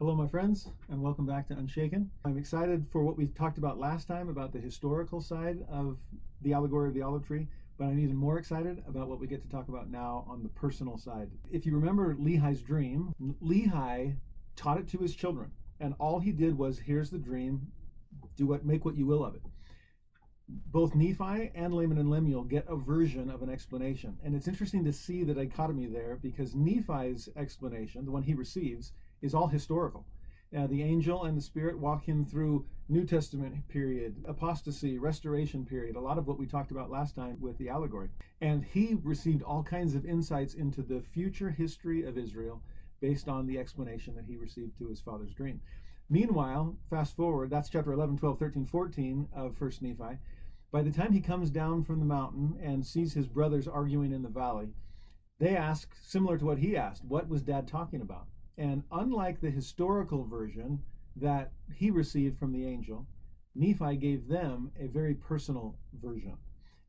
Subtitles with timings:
[0.00, 2.10] Hello, my friends, and welcome back to Unshaken.
[2.24, 5.98] I'm excited for what we talked about last time about the historical side of
[6.42, 7.46] the allegory of the olive tree,
[7.78, 10.48] but I'm even more excited about what we get to talk about now on the
[10.48, 11.30] personal side.
[11.52, 14.16] If you remember Lehi's dream, Lehi
[14.56, 17.70] taught it to his children, and all he did was, "Here's the dream.
[18.34, 19.42] Do what, make what you will of it."
[20.48, 24.82] Both Nephi and Laman and Lemuel get a version of an explanation, and it's interesting
[24.86, 28.92] to see the dichotomy there because Nephi's explanation, the one he receives,
[29.24, 30.04] is all historical.
[30.56, 35.96] Uh, the angel and the spirit walk him through New Testament period, apostasy, restoration period,
[35.96, 38.10] a lot of what we talked about last time with the allegory.
[38.42, 42.62] And he received all kinds of insights into the future history of Israel
[43.00, 45.60] based on the explanation that he received to his father's dream.
[46.10, 50.18] Meanwhile, fast forward, that's chapter 11, 12, 13, 14 of 1st Nephi.
[50.70, 54.22] By the time he comes down from the mountain and sees his brothers arguing in
[54.22, 54.68] the valley,
[55.38, 58.26] they ask, similar to what he asked, what was dad talking about?
[58.56, 60.82] And unlike the historical version
[61.16, 63.06] that he received from the angel,
[63.54, 66.36] Nephi gave them a very personal version.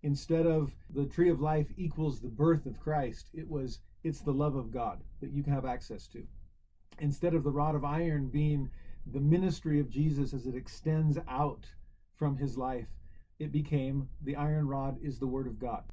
[0.04, 4.32] Instead of the tree of life equals the birth of Christ, it was it's the
[4.32, 6.28] love of God that you can have access to.
[7.00, 8.70] Instead of the rod of iron being
[9.08, 11.66] the ministry of Jesus as it extends out
[12.16, 12.88] from his life,
[13.40, 15.84] it became the iron rod is the word of God.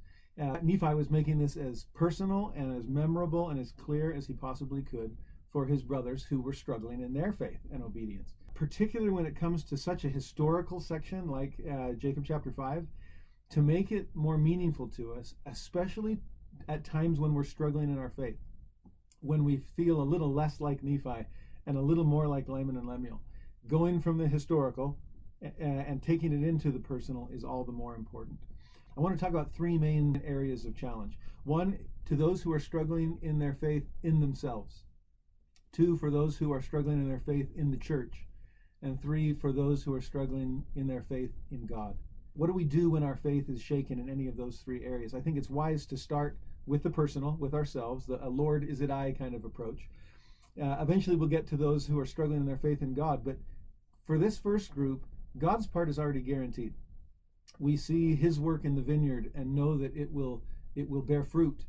[0.40, 4.34] Uh, Nephi was making this as personal and as memorable and as clear as he
[4.34, 5.16] possibly could
[5.52, 8.34] for his brothers who were struggling in their faith and obedience.
[8.54, 12.86] Particularly when it comes to such a historical section like uh, Jacob chapter 5,
[13.50, 16.18] to make it more meaningful to us, especially
[16.68, 18.38] at times when we're struggling in our faith,
[19.20, 21.26] when we feel a little less like Nephi
[21.66, 23.20] and a little more like Laman and Lemuel.
[23.68, 24.98] Going from the historical
[25.58, 28.38] and taking it into the personal is all the more important.
[28.96, 31.18] I want to talk about three main areas of challenge.
[31.44, 34.84] One, to those who are struggling in their faith in themselves.
[35.72, 38.26] Two, for those who are struggling in their faith in the church.
[38.82, 41.96] And three, for those who are struggling in their faith in God.
[42.34, 45.14] What do we do when our faith is shaken in any of those three areas?
[45.14, 46.36] I think it's wise to start
[46.66, 49.88] with the personal, with ourselves, the Lord, is it I kind of approach.
[50.60, 53.24] Uh, eventually, we'll get to those who are struggling in their faith in God.
[53.24, 53.38] But
[54.06, 55.06] for this first group,
[55.38, 56.74] God's part is already guaranteed.
[57.58, 60.42] We see His work in the vineyard and know that it will
[60.74, 61.64] it will bear fruit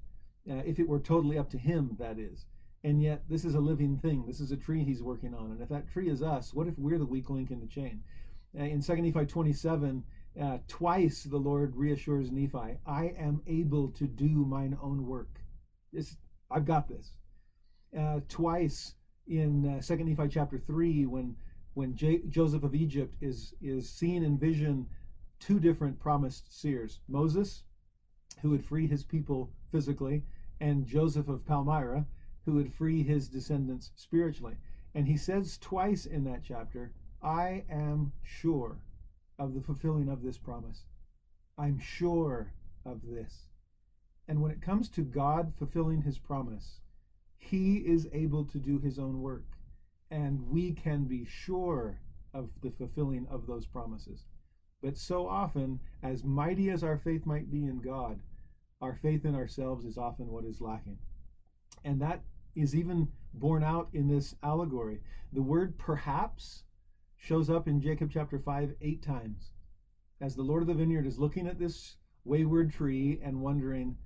[0.50, 1.96] uh, if it were totally up to Him.
[2.00, 2.46] That is.
[2.84, 4.26] And yet, this is a living thing.
[4.28, 5.52] This is a tree he's working on.
[5.52, 8.04] And if that tree is us, what if we're the weak link in the chain?
[8.60, 10.04] Uh, in 2 Nephi 27,
[10.42, 15.40] uh, twice the Lord reassures Nephi, I am able to do mine own work.
[15.94, 16.18] This,
[16.52, 17.14] I've got this.
[17.98, 18.96] Uh, twice
[19.28, 21.36] in uh, 2 Nephi chapter 3, when,
[21.76, 24.88] when J- Joseph of Egypt is, is seen in vision
[25.40, 27.64] two different promised seers Moses,
[28.42, 30.24] who would free his people physically,
[30.60, 32.06] and Joseph of Palmyra
[32.46, 34.56] who would free his descendants spiritually.
[34.96, 38.78] And he says twice in that chapter, I am sure
[39.40, 40.84] of the fulfilling of this promise.
[41.58, 42.54] I'm sure
[42.86, 43.48] of this.
[44.28, 46.80] And when it comes to God fulfilling his promise,
[47.38, 49.46] he is able to do his own work.
[50.12, 52.00] And we can be sure
[52.34, 54.26] of the fulfilling of those promises.
[54.82, 58.20] But so often, as mighty as our faith might be in God,
[58.82, 60.98] our faith in ourselves is often what is lacking.
[61.86, 62.22] And that
[62.56, 65.02] is even borne out in this allegory.
[65.32, 66.64] The word perhaps
[67.18, 69.52] shows up in Jacob chapter 5 eight times.
[70.22, 73.98] As the Lord of the vineyard is looking at this wayward tree and wondering,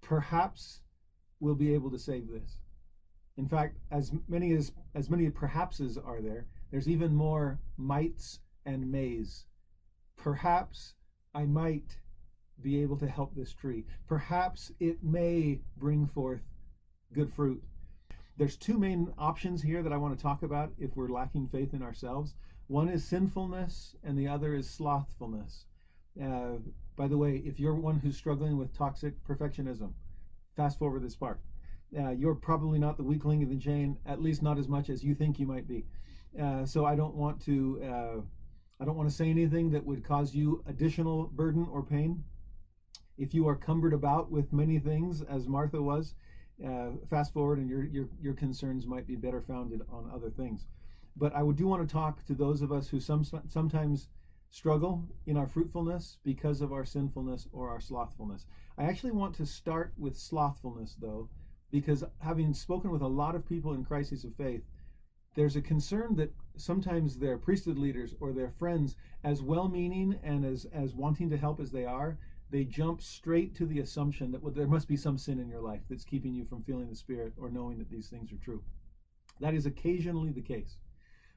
[0.00, 0.82] perhaps
[1.40, 2.58] we'll be able to save this.
[3.36, 8.90] In fact, as many as as many perhapses are there, there's even more mights and
[8.90, 9.46] mays.
[10.16, 10.94] Perhaps
[11.34, 11.98] I might
[12.62, 13.84] be able to help this tree.
[14.08, 16.40] Perhaps it may bring forth
[17.12, 17.62] good fruit.
[18.38, 21.72] There's two main options here that I want to talk about if we're lacking faith
[21.72, 22.34] in ourselves.
[22.66, 25.64] One is sinfulness, and the other is slothfulness.
[26.22, 26.56] Uh,
[26.96, 29.92] by the way, if you're one who's struggling with toxic perfectionism,
[30.54, 31.40] fast forward this part.
[31.98, 35.02] Uh, you're probably not the weakling in the chain, at least not as much as
[35.02, 35.86] you think you might be.
[36.38, 37.82] Uh, so I don't want to.
[37.82, 38.20] Uh,
[38.78, 42.22] I don't want to say anything that would cause you additional burden or pain.
[43.16, 46.14] If you are cumbered about with many things, as Martha was,
[46.64, 50.66] uh, fast forward and your, your, your concerns might be better founded on other things.
[51.16, 54.08] But I do want to talk to those of us who some, sometimes
[54.50, 58.46] struggle in our fruitfulness because of our sinfulness or our slothfulness.
[58.78, 61.28] I actually want to start with slothfulness, though,
[61.70, 64.62] because having spoken with a lot of people in crises of faith,
[65.34, 70.44] there's a concern that sometimes their priesthood leaders or their friends, as well meaning and
[70.44, 72.18] as, as wanting to help as they are,
[72.50, 75.60] they jump straight to the assumption that well, there must be some sin in your
[75.60, 78.62] life that's keeping you from feeling the Spirit or knowing that these things are true.
[79.40, 80.78] That is occasionally the case.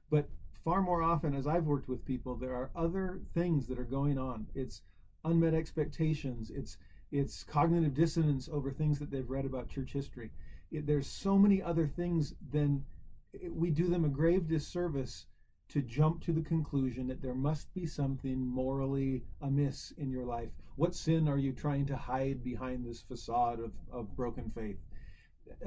[0.10, 0.30] But
[0.64, 4.18] far more often, as I've worked with people, there are other things that are going
[4.18, 4.48] on.
[4.56, 4.82] It's
[5.26, 6.78] unmet expectations, it's
[7.12, 10.30] it's cognitive dissonance over things that they've read about church history.
[10.72, 12.86] It, there's so many other things than
[13.34, 15.26] it, we do them a grave disservice
[15.70, 20.50] to jump to the conclusion that there must be something morally amiss in your life.
[20.80, 24.78] What sin are you trying to hide behind this facade of, of broken faith?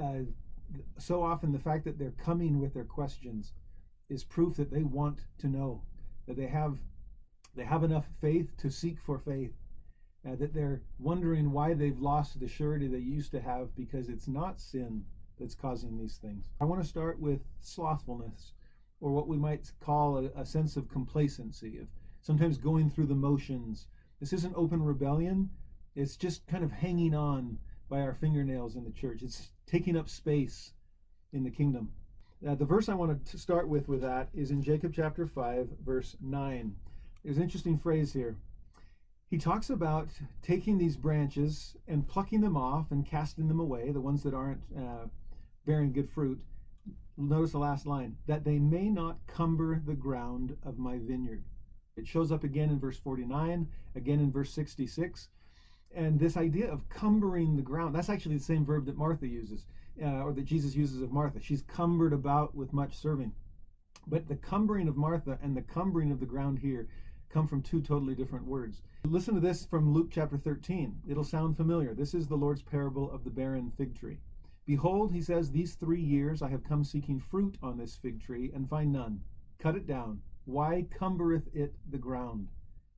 [0.03, 0.21] Uh,
[0.97, 3.53] so often, the fact that they're coming with their questions
[4.09, 5.83] is proof that they want to know,
[6.27, 6.79] that they have
[7.55, 9.53] they have enough faith to seek for faith,
[10.27, 14.29] uh, that they're wondering why they've lost the surety they used to have because it's
[14.29, 15.05] not sin
[15.39, 16.49] that's causing these things.
[16.59, 18.55] I want to start with slothfulness,
[19.03, 21.89] or what we might call a, a sense of complacency, of
[22.23, 23.89] sometimes going through the motions.
[24.23, 25.51] This isn't open rebellion,
[25.97, 27.59] it's just kind of hanging on
[27.89, 29.21] by our fingernails in the church.
[29.21, 30.75] It's taking up space
[31.33, 31.91] in the kingdom.
[32.47, 35.71] Uh, the verse I want to start with with that is in Jacob chapter 5,
[35.85, 36.73] verse 9.
[37.25, 38.37] There's an interesting phrase here.
[39.29, 40.11] He talks about
[40.41, 44.63] taking these branches and plucking them off and casting them away, the ones that aren't
[44.79, 45.09] uh,
[45.67, 46.41] bearing good fruit.
[47.17, 51.43] Notice the last line that they may not cumber the ground of my vineyard.
[51.97, 55.29] It shows up again in verse 49, again in verse 66.
[55.95, 59.67] And this idea of cumbering the ground, that's actually the same verb that Martha uses,
[60.03, 61.39] uh, or that Jesus uses of Martha.
[61.39, 63.35] She's cumbered about with much serving.
[64.07, 66.89] But the cumbering of Martha and the cumbering of the ground here
[67.29, 68.83] come from two totally different words.
[69.05, 71.03] Listen to this from Luke chapter 13.
[71.07, 71.95] It'll sound familiar.
[71.95, 74.19] This is the Lord's parable of the barren fig tree.
[74.65, 78.51] Behold, he says, These three years I have come seeking fruit on this fig tree,
[78.55, 79.21] and find none.
[79.59, 80.23] Cut it down.
[80.45, 82.49] Why cumbereth it the ground?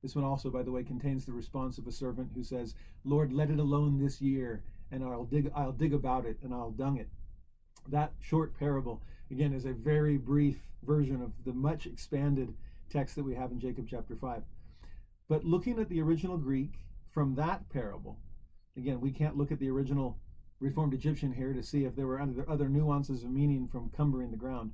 [0.01, 3.31] This one also, by the way, contains the response of a servant who says, Lord,
[3.31, 6.97] let it alone this year, and I'll dig, I'll dig about it, and I'll dung
[6.97, 7.09] it.
[7.87, 12.53] That short parable, again, is a very brief version of the much expanded
[12.89, 14.43] text that we have in Jacob chapter 5.
[15.27, 16.79] But looking at the original Greek
[17.11, 18.19] from that parable,
[18.77, 20.19] again, we can't look at the original
[20.59, 24.37] Reformed Egyptian here to see if there were other nuances of meaning from cumbering the
[24.37, 24.71] ground.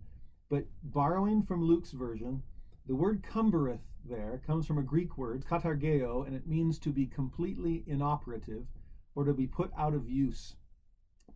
[0.49, 2.43] But borrowing from Luke's version,
[2.87, 7.05] the word cumbereth there comes from a Greek word, katargeo, and it means to be
[7.05, 8.65] completely inoperative
[9.15, 10.55] or to be put out of use.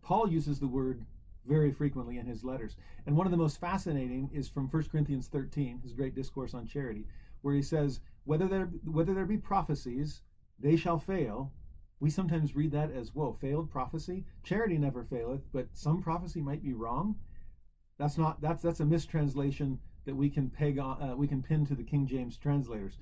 [0.02, 1.06] Paul uses the word
[1.46, 2.76] very frequently in his letters.
[3.06, 6.66] And one of the most fascinating is from 1 Corinthians 13, his great discourse on
[6.66, 7.06] charity,
[7.42, 10.22] where he says, whether there, whether there be prophecies,
[10.58, 11.52] they shall fail,
[12.00, 14.24] we sometimes read that as, whoa, failed prophecy?
[14.42, 17.16] Charity never faileth, but some prophecy might be wrong.
[17.98, 21.66] That's not that's that's a mistranslation that we can peg on, uh, we can pin
[21.66, 22.98] to the King James translators.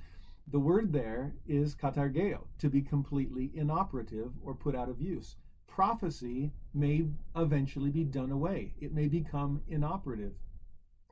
[0.49, 5.37] The word there is katargeo, to be completely inoperative or put out of use.
[5.69, 7.07] Prophecy may
[7.37, 8.75] eventually be done away.
[8.81, 10.35] It may become inoperative.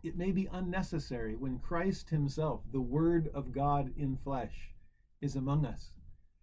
[0.02, 4.74] It may be unnecessary when Christ himself, the word of God in flesh,
[5.20, 5.92] is among us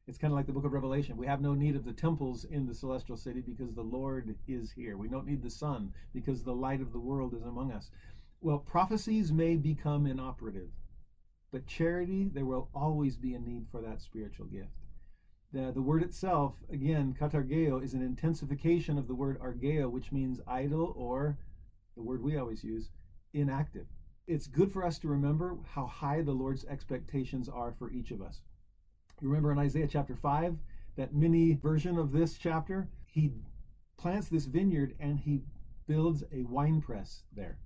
[0.10, 1.18] it's kind of like the book of Revelation.
[1.18, 4.72] We have no need of the temples in the celestial city because the Lord is
[4.72, 4.98] here.
[4.98, 7.92] We don't need the sun because the light of the world is among us.
[8.42, 10.70] Well, prophecies may become inoperative,
[11.52, 14.88] but charity, there will always be a need for that spiritual gift.
[15.52, 20.40] The, the word itself, again, katargeo, is an intensification of the word argeo, which means
[20.48, 21.38] idle or,
[21.98, 22.92] the word we always use,
[23.34, 23.88] inactive.
[24.26, 28.22] It's good for us to remember how high the Lord's expectations are for each of
[28.22, 28.40] us.
[29.20, 30.56] You remember in Isaiah chapter 5,
[30.96, 32.88] that mini version of this chapter?
[33.06, 33.34] He
[33.98, 35.42] plants this vineyard and he
[35.88, 37.58] builds a wine press there.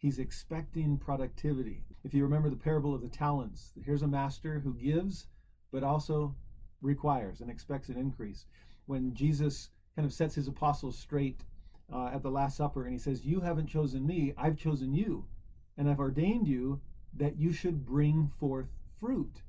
[0.00, 1.84] He's expecting productivity.
[2.04, 5.26] If you remember the parable of the talents, here's a master who gives,
[5.70, 6.34] but also
[6.80, 8.46] requires and expects an increase.
[8.86, 11.44] When Jesus kind of sets his apostles straight
[11.92, 15.26] uh, at the Last Supper and he says, You haven't chosen me, I've chosen you,
[15.76, 16.80] and I've ordained you
[17.12, 19.42] that you should bring forth fruit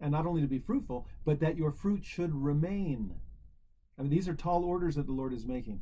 [0.00, 3.14] and not only to be fruitful, but that your fruit should remain.
[3.96, 5.80] I mean, these are tall orders that the Lord is making.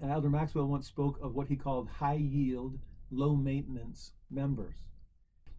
[0.00, 2.78] And Elder Maxwell once spoke of what he called high yield,
[3.14, 4.76] low maintenance members.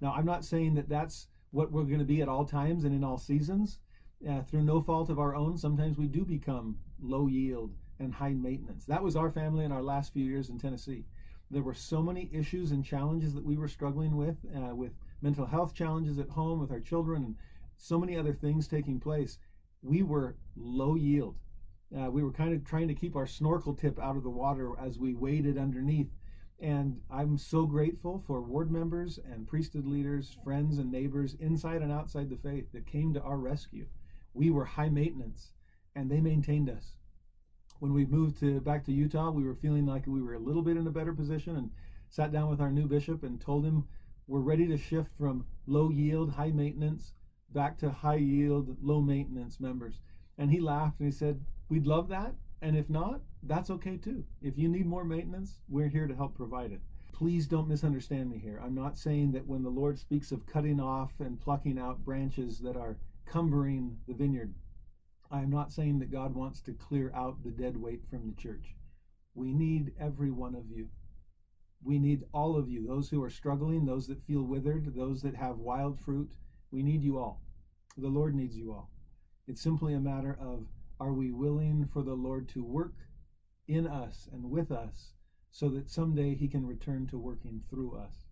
[0.02, 2.94] Now, I'm not saying that that's what we're going to be at all times and
[2.94, 3.80] in all seasons.
[4.28, 8.34] Uh, through no fault of our own, sometimes we do become low yield and high
[8.34, 8.86] maintenance.
[8.86, 11.06] That was our family in our last few years in Tennessee.
[11.52, 15.46] There were so many issues and challenges that we were struggling with, uh, with mental
[15.46, 17.36] health challenges at home with our children and
[17.78, 19.38] so many other things taking place,
[19.82, 21.36] we were low yield.
[21.96, 24.74] Uh, we were kind of trying to keep our snorkel tip out of the water
[24.80, 26.10] as we waded underneath.
[26.60, 31.92] And I'm so grateful for ward members and priesthood leaders, friends and neighbors inside and
[31.92, 33.88] outside the faith that came to our rescue.
[34.34, 35.52] We were high maintenance
[35.96, 36.98] and they maintained us.
[37.80, 40.62] When we moved to back to Utah, we were feeling like we were a little
[40.62, 41.72] bit in a better position and
[42.10, 43.86] sat down with our new bishop and told him
[44.28, 47.14] we're ready to shift from low yield, high maintenance
[47.54, 50.00] back to high yield, low maintenance members.
[50.38, 52.36] And he laughed and he said, We'd love that.
[52.62, 54.24] And if not, that's okay too.
[54.42, 56.82] If you need more maintenance, we're here to help provide it.
[57.14, 58.60] Please don't misunderstand me here.
[58.64, 62.60] I'm not saying that when the Lord speaks of cutting off and plucking out branches
[62.60, 64.54] that are cumbering the vineyard,
[65.32, 68.42] I am not saying that God wants to clear out the dead weight from the
[68.42, 68.76] church.
[69.34, 70.90] We need every one of you.
[71.84, 75.36] We need all of you, those who are struggling, those that feel withered, those that
[75.36, 76.32] have wild fruit.
[76.72, 77.42] We need you all.
[77.98, 78.90] The Lord needs you all.
[79.48, 80.66] It's simply a matter of
[81.00, 82.96] are we willing for the Lord to work
[83.68, 85.14] in us and with us
[85.52, 88.26] so that someday He can return to working through us?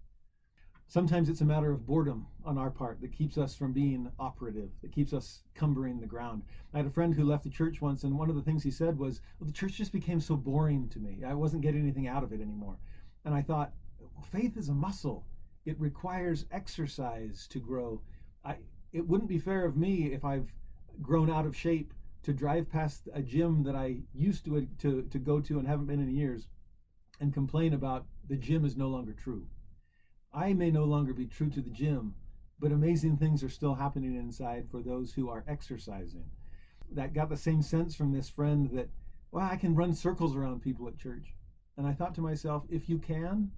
[0.88, 4.70] Sometimes it's a matter of boredom on our part that keeps us from being operative,
[4.82, 6.44] that keeps us cumbering the ground.
[6.74, 8.70] I had a friend who left the church once, and one of the things he
[8.70, 11.24] said was, Well, the church just became so boring to me.
[11.26, 12.78] I wasn't getting anything out of it anymore.
[13.26, 15.26] And I thought, well, faith is a muscle,
[15.66, 18.02] it requires exercise to grow.
[18.44, 18.58] I,
[18.92, 20.54] it wouldn't be fair of me if I've
[21.02, 25.04] grown out of shape to drive past a gym that I used to, uh, to,
[25.04, 26.48] to go to and haven't been in years
[27.20, 29.46] and complain about the gym is no longer true.
[30.34, 32.16] I may no longer be true to the gym,
[32.60, 36.26] but amazing things are still happening inside for those who are exercising.
[36.92, 38.90] That got the same sense from this friend that,
[39.32, 41.36] well, I can run circles around people at church.
[41.78, 43.52] And I thought to myself, if you can,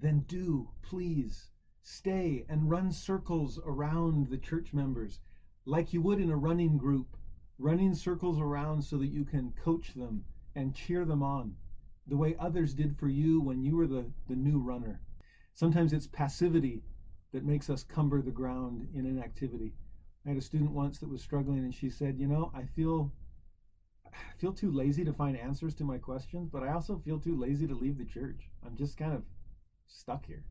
[0.00, 1.50] then do, please,
[1.82, 5.20] stay and run circles around the church members
[5.64, 7.16] like you would in a running group,
[7.60, 10.24] running circles around so that you can coach them
[10.54, 11.54] and cheer them on
[12.06, 15.00] the way others did for you when you were the, the new runner.
[15.52, 16.82] Sometimes it's passivity
[17.32, 19.72] that makes us cumber the ground in inactivity.
[20.24, 23.12] I had a student once that was struggling and she said, "You know, I feel
[24.06, 27.36] I feel too lazy to find answers to my questions, but I also feel too
[27.36, 28.50] lazy to leave the church.
[28.66, 29.22] I'm just kind of
[29.86, 30.44] stuck here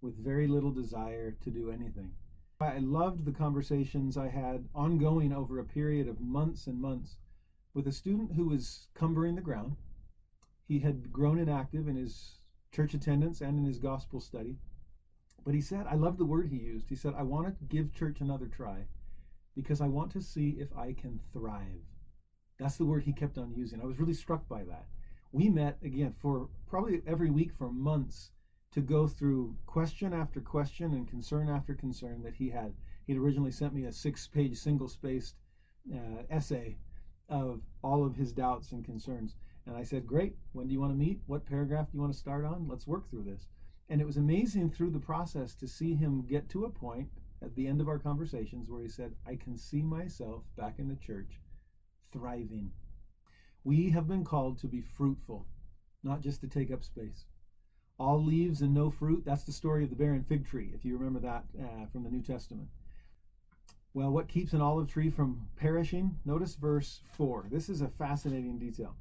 [0.00, 2.12] with very little desire to do anything."
[2.68, 7.16] I loved the conversations I had ongoing over a period of months and months
[7.74, 9.76] with a student who was cumbering the ground.
[10.68, 12.38] He had grown inactive in his
[12.70, 14.56] church attendance and in his gospel study.
[15.44, 16.88] But he said, I love the word he used.
[16.88, 18.86] He said, I want to give church another try
[19.54, 21.82] because I want to see if I can thrive.
[22.58, 23.80] That's the word he kept on using.
[23.80, 24.86] I was really struck by that.
[25.32, 28.30] We met again for probably every week for months
[28.72, 32.72] to go through question after question and concern after concern that he had.
[33.06, 35.36] He'd originally sent me a six page, single spaced
[35.92, 36.78] uh, essay
[37.28, 39.36] of all of his doubts and concerns.
[39.66, 41.20] And I said, Great, when do you want to meet?
[41.26, 42.66] What paragraph do you want to start on?
[42.66, 43.46] Let's work through this.
[43.88, 47.08] And it was amazing through the process to see him get to a point
[47.42, 50.88] at the end of our conversations where he said, I can see myself back in
[50.88, 51.40] the church
[52.12, 52.70] thriving.
[53.64, 55.46] We have been called to be fruitful,
[56.02, 57.26] not just to take up space.
[57.98, 60.96] All leaves and no fruit, that's the story of the barren fig tree, if you
[60.96, 62.68] remember that uh, from the New Testament.
[63.94, 66.18] Well, what keeps an olive tree from perishing?
[66.24, 67.48] Notice verse 4.
[67.50, 68.96] This is a fascinating detail.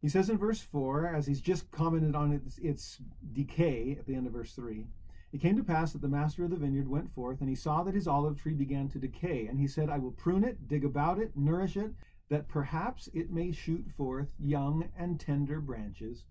[0.00, 2.98] He says in verse 4, as he's just commented on its, its
[3.32, 4.84] decay at the end of verse 3,
[5.32, 7.84] it came to pass that the master of the vineyard went forth, and he saw
[7.84, 9.46] that his olive tree began to decay.
[9.46, 11.92] And he said, I will prune it, dig about it, nourish it,
[12.28, 16.24] that perhaps it may shoot forth young and tender branches,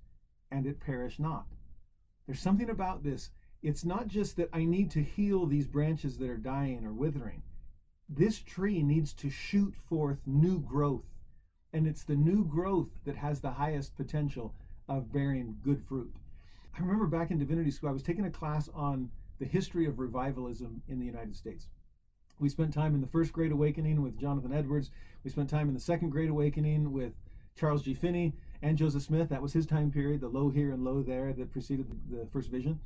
[0.52, 1.48] and it perish not.
[2.26, 3.32] There's something about this.
[3.64, 7.42] It's not just that I need to heal these branches that are dying or withering.
[8.10, 11.06] This tree needs to shoot forth new growth
[11.74, 14.54] and it's the new growth that has the highest potential
[14.88, 16.14] of bearing good fruit.
[16.76, 20.00] I remember back in divinity school, I was taking a class on the history of
[20.00, 21.68] revivalism in the United States.
[22.40, 24.92] We spent time in the First Great Awakening with Jonathan Edwards.
[25.24, 27.14] We spent time in the Second Great Awakening with
[27.56, 27.94] Charles G.
[27.94, 29.30] Finney and Joseph Smith.
[29.30, 32.26] That was his time period, the lo here and lo there that preceded the, the
[32.28, 32.80] first vision.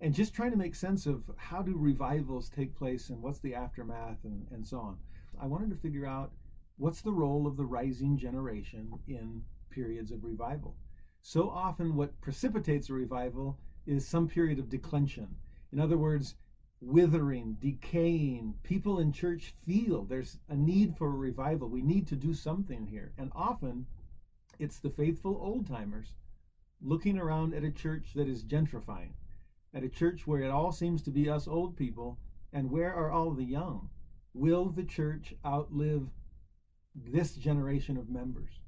[0.00, 3.54] And just trying to make sense of how do revivals take place and what's the
[3.54, 4.96] aftermath and, and so on.
[5.40, 6.32] I wanted to figure out
[6.78, 10.76] What's the role of the rising generation in periods of revival?
[11.22, 15.34] So often, what precipitates a revival is some period of declension.
[15.72, 16.36] In other words,
[16.80, 18.54] withering, decaying.
[18.62, 21.68] People in church feel there's a need for a revival.
[21.68, 23.12] We need to do something here.
[23.18, 23.84] And often,
[24.58, 26.14] it's the faithful old timers
[26.80, 29.12] looking around at a church that is gentrifying,
[29.74, 32.18] at a church where it all seems to be us old people,
[32.52, 33.90] and where are all the young?
[34.34, 36.08] Will the church outlive
[37.04, 38.60] this generation of members.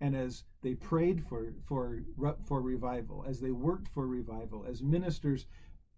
[0.00, 2.02] And as they prayed for, for,
[2.44, 5.46] for revival, as they worked for revival, as ministers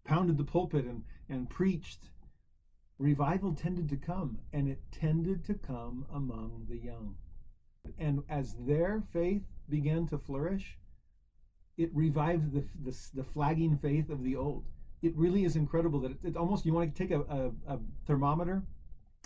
[0.04, 2.10] pounded the pulpit and, and preached,
[2.98, 7.16] revival tended to come, and it tended to come among the young.
[7.98, 10.78] And as their faith began to flourish,
[11.76, 14.64] It revived the, the, the flagging faith of the old.
[15.02, 17.78] It really is incredible that it, it almost, you want to take a, a, a,
[18.06, 18.62] thermometer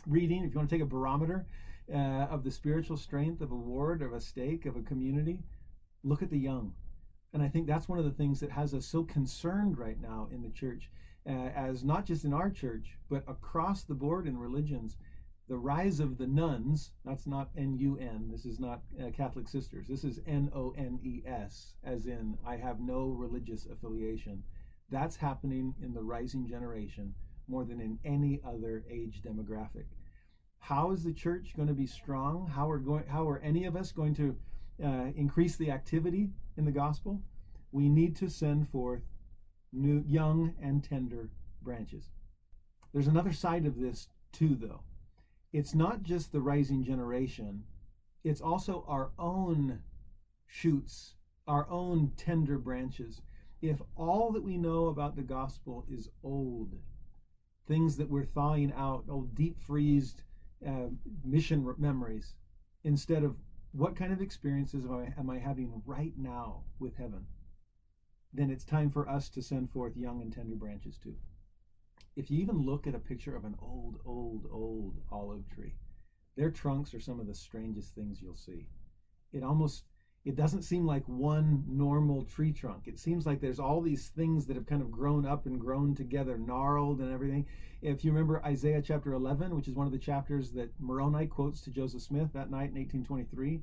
[0.07, 1.47] reading, if you want to take a barometer
[1.93, 5.43] uh, of the spiritual strength of a ward, of a stake, of a community,
[6.03, 6.75] look at the young.
[7.33, 10.29] And I think that's one of the things that has us so concerned right now
[10.33, 10.91] in the church,
[11.29, 14.97] uh, as not just in our church, but across the board in religions
[15.51, 19.49] the rise of the nuns, that's not N U N, this is not uh, Catholic
[19.49, 24.45] Sisters, this is N O N E S, as in I have no religious affiliation.
[24.91, 27.13] That's happening in the rising generation
[27.49, 29.87] more than in any other age demographic.
[30.61, 32.47] How is the church going to be strong?
[32.47, 33.09] How are going?
[33.09, 34.37] How are any of us going to
[34.85, 37.21] uh, increase the activity in the gospel?
[37.73, 39.03] We need to send forth
[39.73, 41.29] new, young and tender
[41.61, 42.13] branches.
[42.93, 44.83] There's another side of this too, though
[45.53, 47.65] it's not just the rising generation,
[48.23, 49.83] it's also our own
[50.47, 51.15] shoots,
[51.47, 53.23] our own tender branches.
[53.61, 56.75] If all that we know about the gospel is old,
[57.67, 60.23] things that we're thawing out, old deep freezed
[60.67, 60.89] uh,
[61.25, 62.35] mission memories,
[62.85, 63.37] instead of
[63.73, 67.27] what kind of experiences am I, am I having right now with heaven,
[68.33, 71.17] then it's time for us to send forth young and tender branches too
[72.17, 75.75] if you even look at a picture of an old, old, old olive tree,
[76.37, 78.67] their trunks are some of the strangest things you'll see.
[79.33, 79.85] It almost
[80.25, 82.87] it doesn't seem like one normal tree trunk.
[82.87, 85.95] It seems like there's all these things that have kind of grown up and grown
[85.95, 87.47] together, gnarled and everything.
[87.81, 91.63] If you remember Isaiah chapter 11, which is one of the chapters that Moroni quotes
[91.63, 93.63] to Joseph Smith that night in 1823,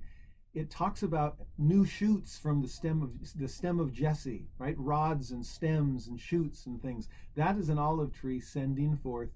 [0.57, 4.75] it talks about new shoots from the stem of the stem of Jesse, right?
[4.79, 7.09] Rods and stems and shoots and things.
[7.35, 9.29] That is an olive tree sending forth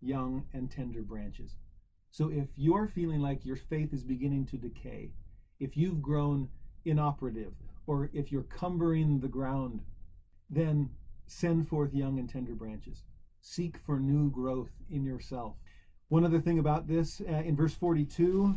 [0.00, 1.56] young and tender branches.
[2.12, 5.10] So if you're feeling like your faith is beginning to decay,
[5.58, 6.48] if you've grown
[6.84, 7.54] inoperative,
[7.88, 9.80] or if you're cumbering the ground,
[10.48, 10.88] then
[11.26, 13.02] send forth young and tender branches.
[13.40, 15.56] Seek for new growth in yourself.
[16.08, 18.54] One other thing about this, uh, in verse 42,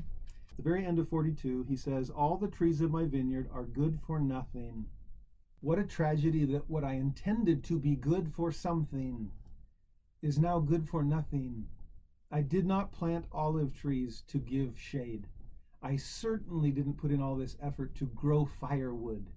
[0.58, 4.00] the very end of 42, he says, All the trees of my vineyard are good
[4.06, 4.86] for nothing.
[5.62, 9.32] What a tragedy that what I intended to be good for something
[10.22, 11.68] is now good for nothing.
[12.32, 15.28] I did not plant olive trees to give shade.
[15.82, 19.30] I certainly didn't put in all this effort to grow firewood.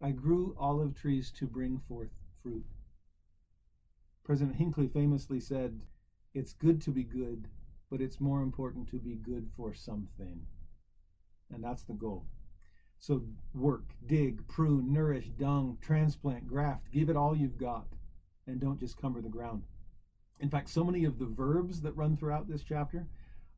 [0.00, 2.10] I grew olive trees to bring forth
[2.42, 2.66] fruit.
[4.24, 5.80] President Hinckley famously said,
[6.34, 7.48] It's good to be good,
[7.92, 10.40] but it's more important to be good for something.
[11.52, 12.24] And that's the goal.
[12.98, 13.22] So
[13.54, 17.86] work, dig, prune, nourish, dung, transplant, graft, give it all you've got,
[18.46, 19.64] and don't just cumber the ground.
[20.40, 23.08] In fact, so many of the verbs that run throughout this chapter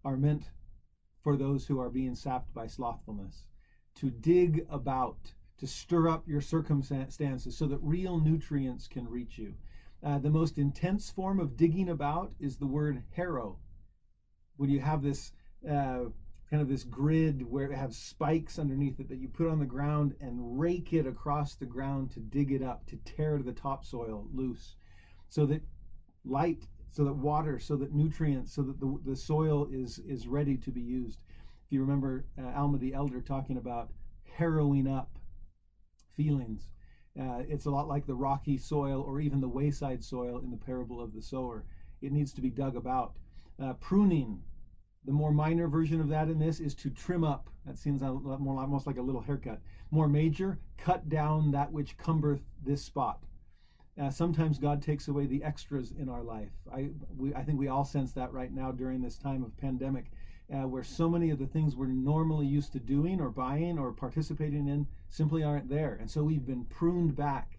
[0.05, 0.51] are meant
[1.23, 3.45] for those who are being sapped by slothfulness.
[4.01, 9.55] To dig about, to stir up your circumstances so that real nutrients can reach you.
[10.03, 13.61] Uh, the most intense form of digging about is the word harrow,
[14.57, 15.33] when you have this
[15.69, 16.05] uh,
[16.51, 19.67] kind of this grid where it has spikes underneath it that you put on the
[19.67, 24.29] ground and rake it across the ground to dig it up, to tear the topsoil
[24.33, 24.77] loose,
[25.29, 25.63] so that
[26.25, 30.57] light, so that water, so that nutrients, so that the, the soil is is ready
[30.57, 31.25] to be used.
[31.67, 33.91] If you remember uh, Alma the Elder talking about
[34.37, 35.19] harrowing up
[36.17, 36.71] feelings,
[37.19, 40.57] uh, it's a lot like the rocky soil or even the wayside soil in the
[40.57, 41.65] parable of the sower.
[42.03, 43.15] It needs to be dug about
[43.63, 44.43] uh, pruning,
[45.05, 47.51] the more minor version of that in this is to trim up.
[47.67, 49.61] That seems a lot more almost like a little haircut.
[49.91, 53.23] More major, cut down that which cumbereth this spot.
[54.01, 56.51] Uh, sometimes God takes away the extras in our life.
[56.75, 60.11] I, we, I think we all sense that right now during this time of pandemic,
[60.53, 63.93] uh, where so many of the things we're normally used to doing or buying or
[63.93, 65.97] participating in simply aren't there.
[66.01, 67.59] And so we've been pruned back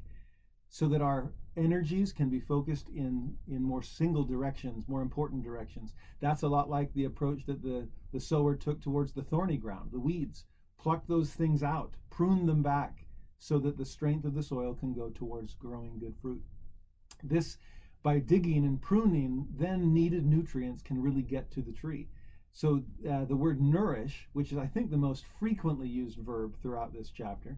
[0.68, 5.94] so that our energies can be focused in in more single directions more important directions.
[6.20, 9.92] That's a lot like the approach that the the sower took towards the thorny ground
[9.92, 10.46] the weeds.
[10.78, 13.06] Pluck those things out prune them back
[13.38, 16.42] so that the strength of the soil can go towards growing good fruit.
[17.24, 17.58] This
[18.04, 22.08] by digging and pruning then needed nutrients can really get to the tree.
[22.54, 26.94] So uh, the word nourish which is i think the most frequently used verb throughout
[26.94, 27.58] this chapter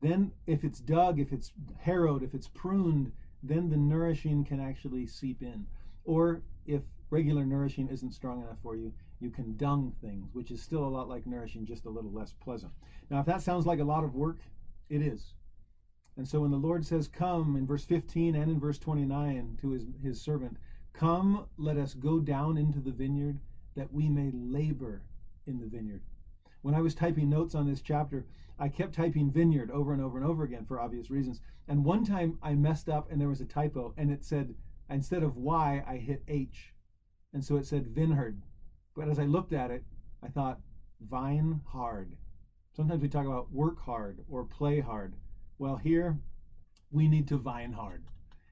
[0.00, 3.10] then if it's dug if it's harrowed if it's pruned
[3.42, 5.66] then the nourishing can actually seep in.
[6.04, 10.62] Or if regular nourishing isn't strong enough for you, you can dung things, which is
[10.62, 12.72] still a lot like nourishing, just a little less pleasant.
[13.10, 14.38] Now, if that sounds like a lot of work,
[14.88, 15.34] it is.
[16.16, 19.70] And so when the Lord says, Come in verse 15 and in verse 29 to
[19.70, 20.56] his, his servant,
[20.92, 23.38] Come, let us go down into the vineyard
[23.76, 25.02] that we may labor
[25.46, 26.02] in the vineyard.
[26.62, 28.26] When I was typing notes on this chapter,
[28.58, 31.40] I kept typing vineyard over and over and over again for obvious reasons.
[31.68, 34.54] And one time I messed up and there was a typo and it said,
[34.90, 36.74] instead of Y, I hit H.
[37.32, 38.40] And so it said vineyard.
[38.96, 39.84] But as I looked at it,
[40.22, 40.60] I thought,
[41.00, 42.16] vine hard.
[42.72, 45.14] Sometimes we talk about work hard or play hard.
[45.58, 46.18] Well, here
[46.90, 48.04] we need to vine hard.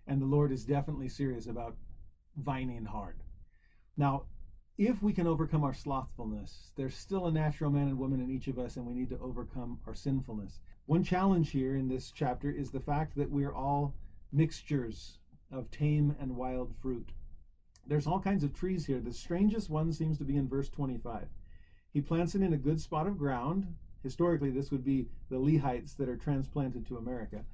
[0.07, 1.77] And the Lord is definitely serious about
[2.37, 3.17] vining hard.
[3.97, 4.25] Now,
[4.79, 8.47] if we can overcome our slothfulness, there's still a natural man and woman in each
[8.47, 10.61] of us, and we need to overcome our sinfulness.
[10.85, 13.95] One challenge here in this chapter is the fact that we're all
[14.33, 15.19] mixtures
[15.51, 17.09] of tame and wild fruit.
[17.87, 19.01] There's all kinds of trees here.
[19.01, 21.27] The strangest one seems to be in verse 25.
[21.95, 23.75] He plants it in a good spot of ground.
[24.03, 27.45] Historically, this would be the Lehites that are transplanted to America.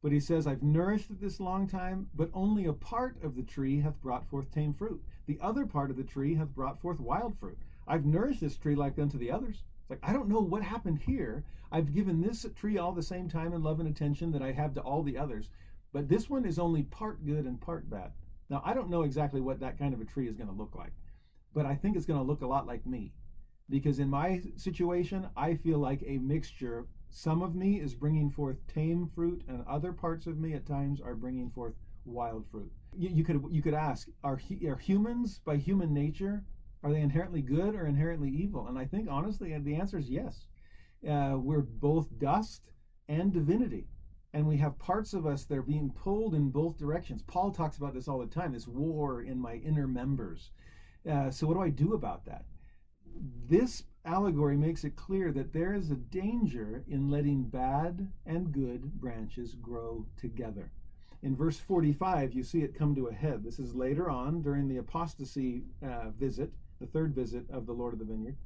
[0.00, 3.42] But he says, I've nourished it this long time, but only a part of the
[3.42, 5.02] tree hath brought forth tame fruit.
[5.28, 7.58] The other part of the tree hath brought forth wild fruit.
[7.86, 9.62] I've nourished this tree like unto the others.
[9.82, 11.44] It's like, I don't know what happened here.
[11.70, 14.72] I've given this tree all the same time and love and attention that I have
[14.74, 15.50] to all the others.
[15.92, 18.12] But this one is only part good and part bad.
[18.48, 20.74] Now, I don't know exactly what that kind of a tree is going to look
[20.74, 20.92] like,
[21.52, 23.12] but I think it's going to look a lot like me.
[23.68, 28.66] Because in my situation, I feel like a mixture some of me is bringing forth
[28.66, 32.72] tame fruit, and other parts of me at times are bringing forth wild fruit.
[32.96, 36.44] You, you could you could ask: Are are humans by human nature
[36.82, 38.68] are they inherently good or inherently evil?
[38.68, 40.46] And I think honestly, the answer is yes.
[41.08, 42.70] Uh, we're both dust
[43.08, 43.88] and divinity,
[44.32, 47.22] and we have parts of us that are being pulled in both directions.
[47.22, 48.52] Paul talks about this all the time.
[48.52, 50.50] This war in my inner members.
[51.08, 52.44] Uh, so what do I do about that?
[53.48, 59.00] This allegory makes it clear that there is a danger in letting bad and good
[59.00, 60.70] branches grow together.
[61.22, 63.42] In verse 45, you see it come to a head.
[63.42, 67.92] This is later on during the apostasy uh, visit, the third visit of the Lord
[67.92, 68.36] of the vineyard.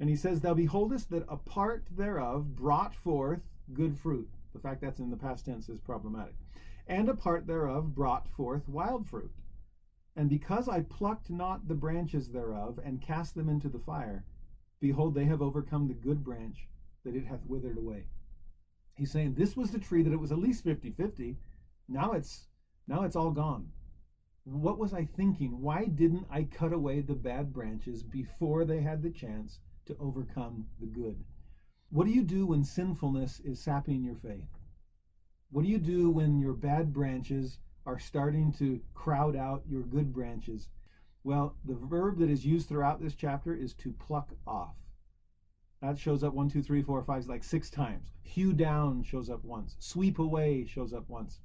[0.00, 4.28] And he says, Thou beholdest that a part thereof brought forth good fruit.
[4.52, 6.34] The fact that's in the past tense is problematic.
[6.86, 9.32] And a part thereof brought forth wild fruit.
[10.16, 14.24] And because I plucked not the branches thereof and cast them into the fire,
[14.80, 16.68] Behold, they have overcome the good branch,
[17.04, 18.04] that it hath withered away.
[18.94, 21.36] He's saying this was the tree that it was at least 50 50.
[21.88, 22.46] Now it's
[22.86, 23.72] now it's all gone.
[24.44, 25.60] What was I thinking?
[25.60, 30.66] Why didn't I cut away the bad branches before they had the chance to overcome
[30.80, 31.24] the good?
[31.90, 34.48] What do you do when sinfulness is sapping your faith?
[35.50, 40.12] What do you do when your bad branches are starting to crowd out your good
[40.12, 40.68] branches
[41.24, 44.76] well, the verb that is used throughout this chapter is to pluck off.
[45.82, 48.12] That shows up one, two, three, four, five, like six times.
[48.22, 49.76] Hew down shows up once.
[49.78, 51.40] Sweep away shows up once.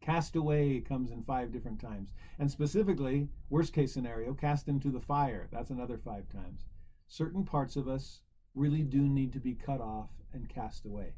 [0.00, 2.14] Cast away comes in five different times.
[2.38, 5.46] And specifically, worst case scenario, cast into the fire.
[5.52, 6.64] That's another five times.
[7.06, 8.22] Certain parts of us
[8.54, 11.12] really do need to be cut off and cast away.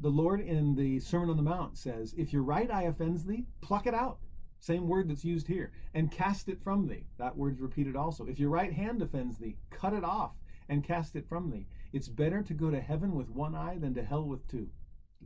[0.00, 3.46] The Lord in the Sermon on the Mount says, If your right eye offends thee,
[3.60, 4.18] pluck it out.
[4.58, 5.72] Same word that's used here.
[5.94, 7.06] And cast it from thee.
[7.18, 8.26] That word's repeated also.
[8.26, 10.32] If your right hand offends thee, cut it off
[10.68, 11.68] and cast it from thee.
[11.92, 14.68] It's better to go to heaven with one eye than to hell with two.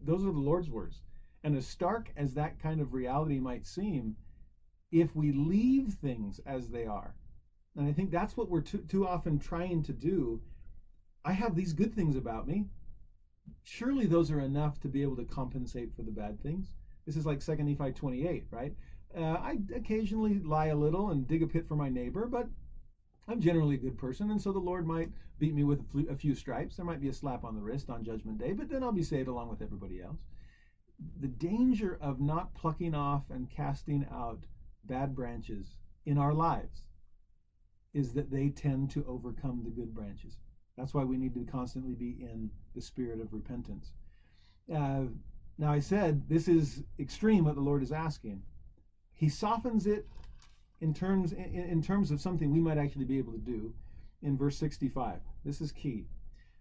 [0.01, 1.03] Those are the Lord's words.
[1.43, 4.17] And as stark as that kind of reality might seem,
[4.93, 7.15] if we leave things as they are,
[7.77, 10.41] and I think that's what we're too, too often trying to do.
[11.25, 12.67] I have these good things about me.
[13.63, 16.75] Surely those are enough to be able to compensate for the bad things.
[17.07, 18.75] This is like 2 Nephi 28, right?
[19.17, 22.49] Uh, I occasionally lie a little and dig a pit for my neighbor, but
[23.29, 26.35] I'm generally a good person, and so the Lord might beat me with a few
[26.35, 26.77] stripes.
[26.77, 29.03] There might be a slap on the wrist on Judgment Day, but then I'll be
[29.03, 30.19] saved along with everybody else.
[31.21, 34.45] The danger of not plucking off and casting out
[34.85, 36.83] bad branches in our lives
[37.93, 40.39] is that they tend to overcome the good branches.
[40.77, 43.93] That's why we need to constantly be in the spirit of repentance.
[44.73, 45.05] Uh,
[45.59, 48.43] now, I said this is extreme what the Lord is asking
[49.21, 50.07] he softens it
[50.81, 53.75] in terms in, in terms of something we might actually be able to do
[54.23, 55.21] in verse 65.
[55.45, 56.07] This is key.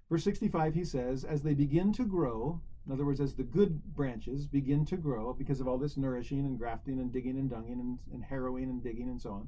[0.10, 3.84] Verse 65 he says, as they begin to grow, in other words, as the good
[3.94, 7.80] branches begin to grow because of all this nourishing and grafting and digging and dunging
[7.80, 9.48] and, and harrowing and digging and so on,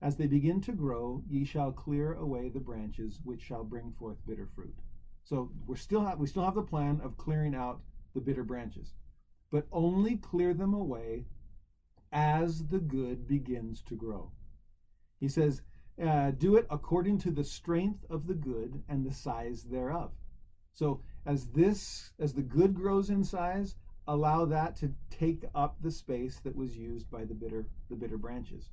[0.00, 4.16] as they begin to grow, ye shall clear away the branches which shall bring forth
[4.26, 4.74] bitter fruit.
[5.24, 7.82] So we're still have, we still have the plan of clearing out
[8.14, 8.94] the bitter branches,
[9.52, 11.26] but only clear them away
[12.12, 14.32] as the good begins to grow.
[15.18, 15.60] He says,
[16.02, 20.12] uh, do it according to the strength of the good and the size thereof.
[20.72, 25.90] So as this, as the good grows in size, allow that to take up the
[25.90, 28.70] space that was used by the bitter, the bitter branches.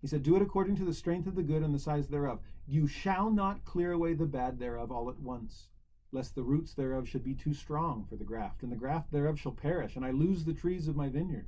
[0.00, 2.40] He said, Do it according to the strength of the good and the size thereof.
[2.66, 5.68] You shall not clear away the bad thereof all at once.
[6.12, 9.38] lest the roots thereof should be too strong for the graft, and the graft thereof
[9.40, 11.46] shall perish, and I lose the trees of my vineyard.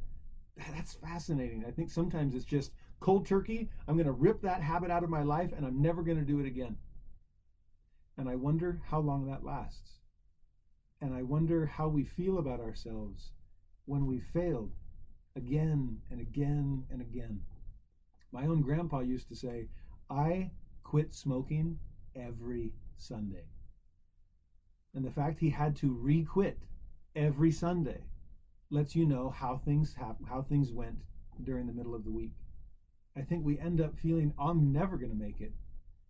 [0.56, 1.64] That's fascinating.
[1.66, 3.68] I think sometimes it's just cold turkey.
[3.86, 6.24] I'm going to rip that habit out of my life, and I'm never going to
[6.24, 6.76] do it again.
[8.16, 9.98] And I wonder how long that lasts.
[11.04, 13.32] And I wonder how we feel about ourselves
[13.84, 14.72] when we failed
[15.36, 17.42] again and again and again.
[18.32, 19.68] My own grandpa used to say,
[20.08, 20.50] I
[20.82, 21.78] quit smoking
[22.16, 23.44] every Sunday.
[24.94, 26.56] And the fact he had to re-quit
[27.14, 28.00] every Sunday
[28.70, 30.96] lets you know how things hap- how things went
[31.42, 32.32] during the middle of the week.
[33.14, 35.52] I think we end up feeling I'm never going to make it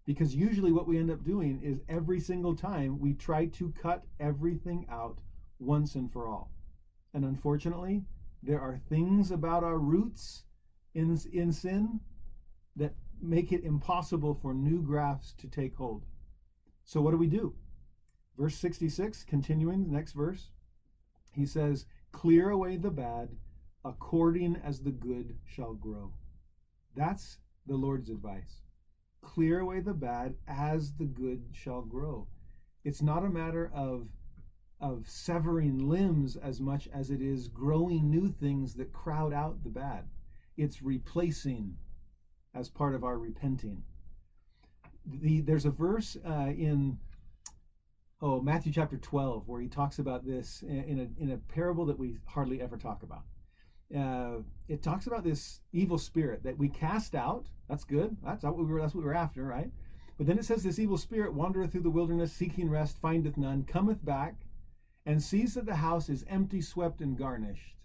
[0.07, 4.05] because usually what we end up doing is every single time we try to cut
[4.21, 5.19] everything out
[5.59, 6.51] once and for all.
[7.14, 8.05] And unfortunately,
[8.43, 10.45] there are things about our roots
[10.95, 12.01] in in sin
[12.77, 16.05] that make it impossible for new grafts to take hold.
[16.85, 17.55] So what do we do?
[18.37, 20.51] Verse 66, continuing the next verse,
[21.33, 23.31] he says, Clear away the bad,
[23.85, 26.12] according as the good shall grow.
[26.95, 28.61] That's the Lord's advice.
[29.25, 32.29] Clear away the bad as the good shall grow.
[32.85, 34.07] It's not a matter of
[34.81, 39.71] of severing limbs as much as it is growing new things that crowd out the
[39.71, 40.05] bad.
[40.59, 41.75] It's replacing
[42.55, 43.83] as part of our repenting.
[45.07, 46.99] The, there's a verse uh, in
[48.21, 51.99] oh Matthew chapter 12 where he talks about this in a in a parable that
[51.99, 53.25] we hardly ever talk about.
[53.94, 54.37] Uh,
[54.68, 57.47] it talks about this evil spirit that we cast out.
[57.68, 58.16] That's good.
[58.25, 58.81] That's what we were.
[58.81, 59.70] That's what we were after, right?
[60.16, 63.64] But then it says this evil spirit wandereth through the wilderness, seeking rest, findeth none,
[63.64, 64.47] cometh back,
[65.07, 67.77] and sees that the house is empty, swept, and garnished,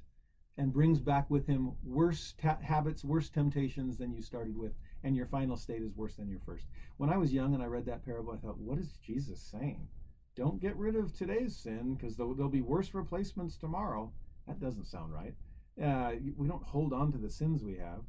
[0.57, 5.15] and brings back with him worse ta- habits, worse temptations than you started with, and
[5.15, 6.67] your final state is worse than your first.
[6.97, 9.87] When I was young and I read that parable, I thought, what is Jesus saying?
[10.35, 14.11] Don't get rid of today's sin because there'll, there'll, be worse replacements tomorrow.
[14.47, 15.33] That doesn't sound right.
[15.81, 18.03] Uh, we don't hold on to the sins we have.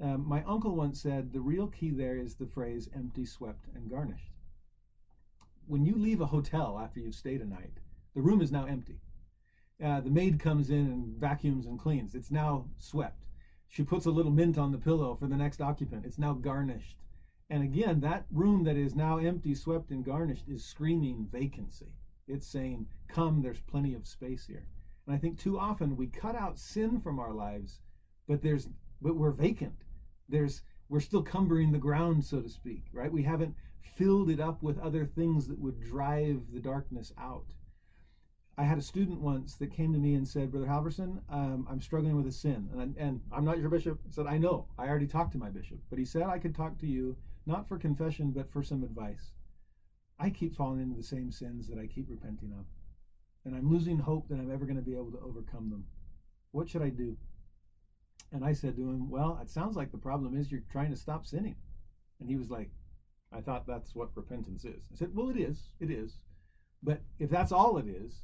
[0.00, 3.88] Um, my uncle once said the real key there is the phrase empty, swept, and
[3.88, 4.32] garnished.
[5.66, 7.78] When you leave a hotel after you've stayed a night,
[8.14, 9.00] the room is now empty.
[9.82, 12.14] Uh, the maid comes in and vacuums and cleans.
[12.14, 13.24] It's now swept.
[13.68, 16.04] She puts a little mint on the pillow for the next occupant.
[16.06, 16.98] It's now garnished.
[17.50, 21.92] And again, that room that is now empty, swept, and garnished is screaming vacancy.
[22.26, 24.66] It's saying, Come, there's plenty of space here.
[25.06, 27.80] And I think too often we cut out sin from our lives,
[28.26, 28.68] but there's
[29.02, 29.84] but we're vacant.
[30.28, 33.12] There's we're still cumbering the ground, so to speak, right?
[33.12, 33.54] We haven't
[33.96, 37.52] filled it up with other things that would drive the darkness out.
[38.56, 41.80] I had a student once that came to me and said, Brother Halverson, um, I'm
[41.80, 42.68] struggling with a sin.
[42.72, 43.98] And, and I'm not your bishop.
[44.06, 44.68] I said, I know.
[44.78, 45.78] I already talked to my bishop.
[45.90, 49.32] But he said I could talk to you not for confession, but for some advice.
[50.20, 52.66] I keep falling into the same sins that I keep repenting of,
[53.44, 55.84] and I'm losing hope that I'm ever going to be able to overcome them.
[56.52, 57.16] What should I do?
[58.32, 60.96] And I said to him, Well, it sounds like the problem is you're trying to
[60.96, 61.56] stop sinning.
[62.20, 62.70] And he was like,
[63.32, 64.84] I thought that's what repentance is.
[64.92, 65.70] I said, Well, it is.
[65.80, 66.16] It is.
[66.82, 68.22] But if that's all it is,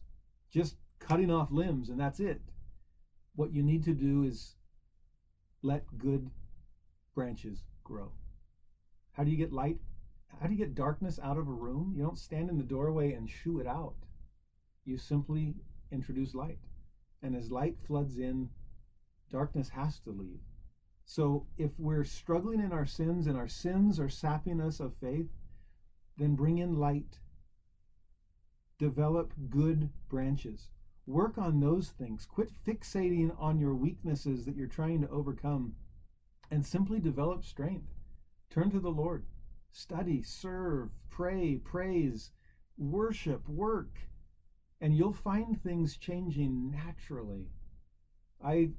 [0.50, 2.40] just cutting off limbs and that's it,
[3.34, 4.56] what you need to do is
[5.62, 6.30] let good
[7.14, 8.12] branches grow.
[9.12, 9.78] How do you get light?
[10.40, 11.94] How do you get darkness out of a room?
[11.96, 13.94] You don't stand in the doorway and shoo it out.
[14.90, 15.54] You simply
[15.92, 16.58] introduce light.
[17.22, 18.50] And as light floods in,
[19.30, 20.40] darkness has to leave.
[21.04, 25.28] So if we're struggling in our sins and our sins are sapping us of faith,
[26.16, 27.20] then bring in light.
[28.78, 30.70] Develop good branches.
[31.06, 32.26] Work on those things.
[32.26, 35.76] Quit fixating on your weaknesses that you're trying to overcome
[36.50, 37.86] and simply develop strength.
[38.50, 39.24] Turn to the Lord.
[39.70, 42.32] Study, serve, pray, praise,
[42.76, 44.09] worship, work,
[44.80, 47.46] and you'll find things changing naturally.
[48.44, 48.70] I,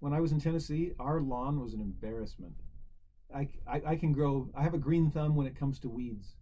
[0.00, 2.54] when I was in Tennessee, our lawn was an embarrassment.
[3.34, 6.34] I, I, I can grow, I have a green thumb when it comes to weeds.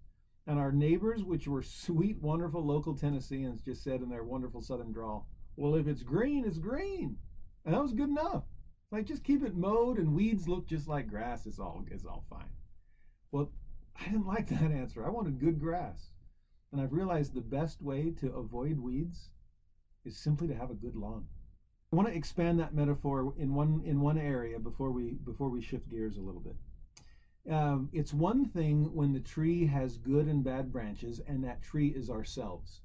[0.47, 4.93] And our neighbors, which were sweet, wonderful local Tennesseans, just said in their wonderful southern
[4.93, 7.19] drawl, Well, if it's green, it's green.
[7.67, 8.45] And that was good enough.
[8.91, 11.45] Like just keep it mowed and weeds look just like grass.
[11.47, 12.49] It's all it's all fine.
[13.31, 13.51] Well,
[14.01, 15.05] I didn't like that answer.
[15.05, 16.09] I wanted good grass.
[16.73, 19.31] And I've realized the best way to avoid weeds
[20.05, 21.27] is simply to have a good lawn.
[21.93, 25.63] I want to expand that metaphor in one in one area before we before we
[25.63, 26.57] shift gears a little bit.
[27.51, 31.89] Um, it's one thing when the tree has good and bad branches, and that tree
[31.89, 32.83] is ourselves,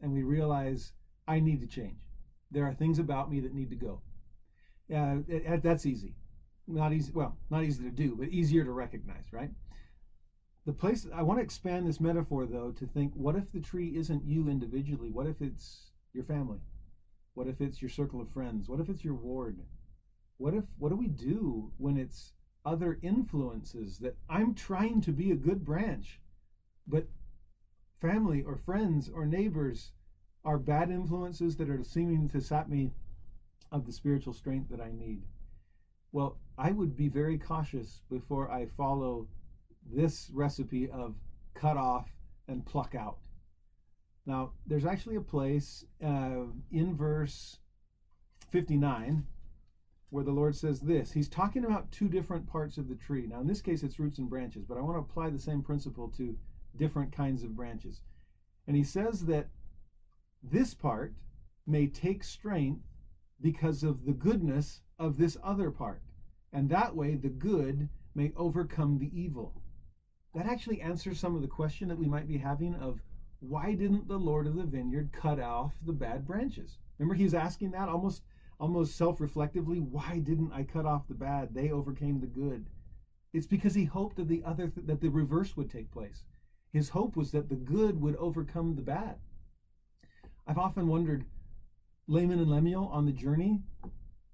[0.00, 0.92] and we realize
[1.28, 1.98] I need to change.
[2.50, 4.00] There are things about me that need to go.
[4.94, 5.16] Uh,
[5.62, 6.14] that's easy.
[6.66, 7.12] Not easy.
[7.12, 9.50] Well, not easy to do, but easier to recognize, right?
[10.66, 13.96] The place I want to expand this metaphor though to think what if the tree
[13.96, 15.10] isn't you individually?
[15.10, 16.58] What if it's your family?
[17.34, 18.68] What if it's your circle of friends?
[18.68, 19.60] What if it's your ward?
[20.38, 22.32] What if what do we do when it's
[22.64, 26.20] other influences that I'm trying to be a good branch,
[26.88, 27.06] but
[28.00, 29.92] family or friends or neighbors
[30.44, 32.90] are bad influences that are seeming to sap me
[33.70, 35.22] of the spiritual strength that I need?
[36.10, 39.28] Well, I would be very cautious before I follow
[39.92, 41.14] this recipe of
[41.54, 42.08] cut off
[42.48, 43.18] and pluck out.
[44.26, 47.58] Now, there's actually a place uh, in verse
[48.50, 49.26] 59
[50.10, 51.12] where the Lord says this.
[51.12, 53.26] He's talking about two different parts of the tree.
[53.26, 55.62] Now, in this case, it's roots and branches, but I want to apply the same
[55.62, 56.36] principle to
[56.76, 58.00] different kinds of branches.
[58.66, 59.48] And he says that
[60.42, 61.14] this part
[61.66, 62.82] may take strength
[63.40, 66.02] because of the goodness of this other part.
[66.52, 69.62] And that way, the good may overcome the evil.
[70.36, 73.00] That actually answers some of the question that we might be having of
[73.40, 76.76] why didn't the Lord of the vineyard cut off the bad branches?
[76.98, 78.22] Remember, he's asking that almost
[78.60, 81.54] almost self-reflectively, why didn't I cut off the bad?
[81.54, 82.66] They overcame the good.
[83.32, 86.24] It's because he hoped that the other th- that the reverse would take place.
[86.70, 89.16] His hope was that the good would overcome the bad.
[90.46, 91.24] I've often wondered,
[92.08, 93.62] Laman and Lemuel on the journey,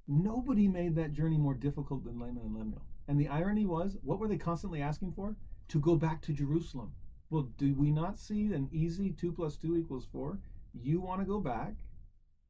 [0.09, 2.83] nobody made that journey more difficult than Laman and Lemuel.
[3.07, 5.37] And the irony was, what were they constantly asking for?
[5.68, 6.92] To go back to Jerusalem.
[7.31, 10.38] Well, do we not see an easy two plus two equals four?
[10.75, 11.75] You want to go back,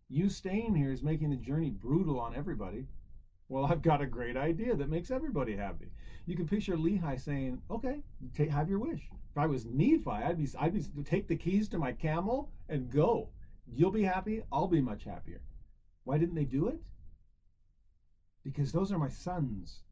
[0.08, 2.86] you staying here is making the journey brutal on everybody.
[3.48, 5.90] Well, I've got a great idea that makes everybody happy.
[6.26, 8.02] You can picture Lehi saying, "Okay,
[8.34, 11.68] take, have your wish." If I was Nephi, I'd be, I'd be take the keys
[11.68, 13.30] to my camel and go.
[13.66, 14.42] You'll be happy.
[14.52, 15.40] I'll be much happier.
[16.04, 16.80] Why didn't they do it?
[18.44, 19.82] Because those are my sons.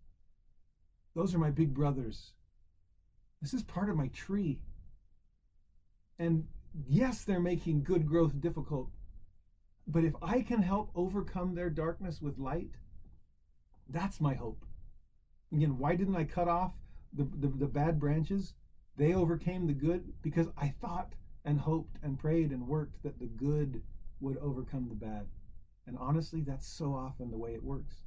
[1.14, 2.35] Those are my big brothers.
[3.40, 4.61] This is part of my tree.
[6.18, 6.46] And
[6.87, 8.90] yes, they're making good growth difficult,
[9.87, 12.72] but if I can help overcome their darkness with light,
[13.88, 14.64] that's my hope.
[15.53, 16.74] Again, why didn't I cut off
[17.12, 18.55] the, the, the, bad branches?
[18.96, 23.26] They overcame the good because I thought and hoped and prayed and worked that the
[23.26, 23.83] good
[24.20, 25.26] would overcome the bad.
[25.87, 28.03] And honestly, that's so often the way it works.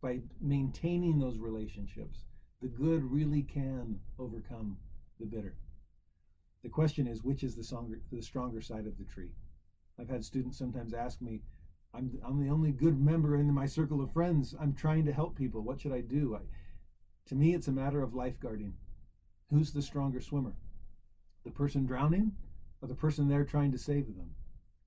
[0.00, 2.24] By maintaining those relationships,
[2.60, 4.76] the good really can overcome
[5.18, 5.54] the bitter.
[6.62, 9.32] The question is, which is the stronger, the stronger side of the tree?
[9.98, 11.40] I've had students sometimes ask me,
[11.94, 14.54] I'm, I'm the only good member in my circle of friends.
[14.60, 15.62] I'm trying to help people.
[15.62, 16.36] What should I do?
[16.36, 16.40] I,
[17.26, 18.72] to me, it's a matter of lifeguarding.
[19.50, 20.54] Who's the stronger swimmer?
[21.44, 22.32] The person drowning
[22.80, 24.30] or the person there trying to save them?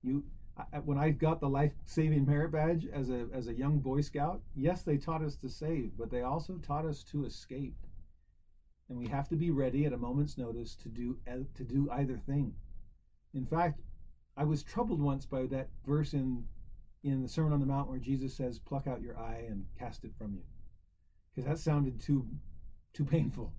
[0.02, 0.24] You,
[0.56, 4.42] I, when I got the life-saving merit badge as a as a young Boy Scout,
[4.54, 7.76] yes, they taught us to save, but they also taught us to escape.
[8.88, 12.18] And we have to be ready at a moment's notice to do to do either
[12.18, 12.54] thing.
[13.32, 13.80] In fact,
[14.36, 16.46] I was troubled once by that verse in
[17.02, 20.04] in the Sermon on the Mount where Jesus says, "Pluck out your eye and cast
[20.04, 20.42] it from you,"
[21.34, 22.28] because that sounded too
[22.92, 23.52] too painful.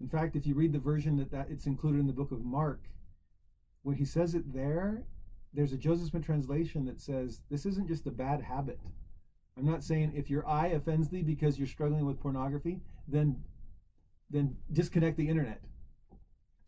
[0.00, 2.44] In fact, if you read the version that, that it's included in the book of
[2.44, 2.88] Mark,
[3.82, 5.04] when he says it there,
[5.52, 8.78] there's a Joseph Smith translation that says this isn't just a bad habit.
[9.58, 13.36] I'm not saying if your eye offends thee because you're struggling with pornography, then
[14.30, 15.60] then disconnect the internet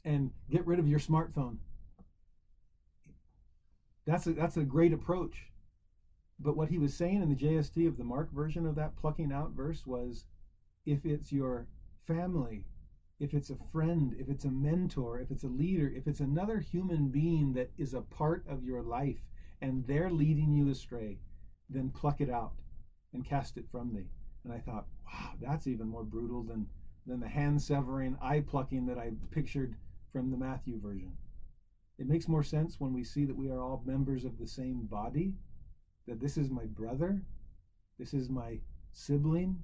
[0.05, 1.57] and get rid of your smartphone
[4.07, 5.47] that's a, that's a great approach.
[6.39, 9.33] But what he was saying in the JST of the Mark version of that plucking
[9.33, 10.27] out verse was
[10.85, 11.67] if it's your
[12.07, 12.65] family,
[13.21, 16.59] if it's a friend, if it's a mentor, if it's a leader, if it's another
[16.59, 19.21] human being that is a part of your life
[19.61, 21.19] and they're leading you astray,
[21.71, 22.55] then pluck it out
[23.13, 24.11] and cast it from thee.
[24.43, 26.67] And I thought, wow, that's even more brutal than,
[27.07, 29.77] than the hand severing, eye plucking that I pictured
[30.13, 31.13] from the Matthew version.
[31.99, 34.87] It makes more sense when we see that we are all members of the same
[34.87, 35.33] body,
[36.09, 37.23] that this is my brother,
[37.97, 38.59] this is my
[38.93, 39.63] sibling.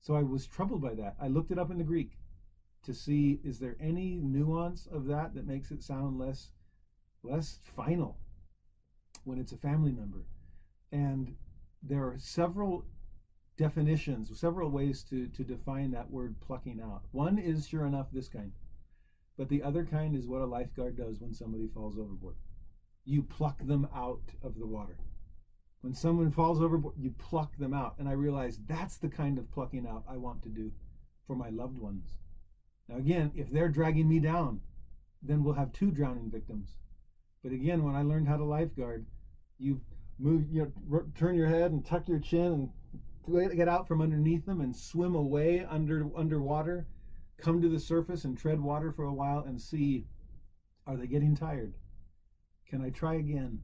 [0.00, 1.16] So I was troubled by that.
[1.20, 2.12] I looked it up in the Greek
[2.86, 6.50] to see is there any nuance of that that makes it sound less
[7.22, 8.16] less final
[9.24, 10.24] when it's a family member.
[10.92, 11.34] And
[11.82, 12.84] there are several
[13.56, 17.02] definitions, several ways to, to define that word plucking out.
[17.10, 18.52] One is sure enough this kind.
[19.36, 22.36] But the other kind is what a lifeguard does when somebody falls overboard.
[23.04, 24.96] You pluck them out of the water.
[25.82, 27.96] When someone falls overboard, you pluck them out.
[27.98, 30.72] And I realize that's the kind of plucking out I want to do
[31.26, 32.16] for my loved ones.
[32.88, 34.60] Now, again, if they're dragging me down,
[35.22, 36.76] then we'll have two drowning victims.
[37.42, 39.06] But again, when I learned how to lifeguard,
[39.58, 39.80] you
[40.18, 42.70] move, you know, turn your head and tuck your chin
[43.26, 46.86] and get out from underneath them and swim away under underwater
[47.36, 50.06] come to the surface and tread water for a while and see
[50.86, 51.74] are they getting tired?
[52.68, 53.60] Can I try again?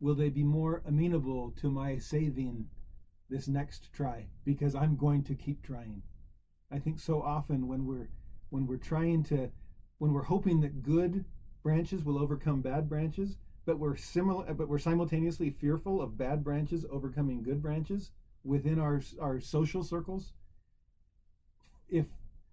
[0.00, 2.68] Will they be more amenable to my saving
[3.28, 4.26] this next try?
[4.44, 6.02] Because I'm going to keep trying.
[6.72, 8.08] I think so often when we're
[8.48, 9.50] when we're trying to
[9.98, 11.24] when we're hoping that good
[11.62, 16.86] branches will overcome bad branches, but we're similar but we're simultaneously fearful of bad branches
[16.90, 18.10] overcoming good branches
[18.42, 20.32] within our our social circles.
[21.90, 22.06] If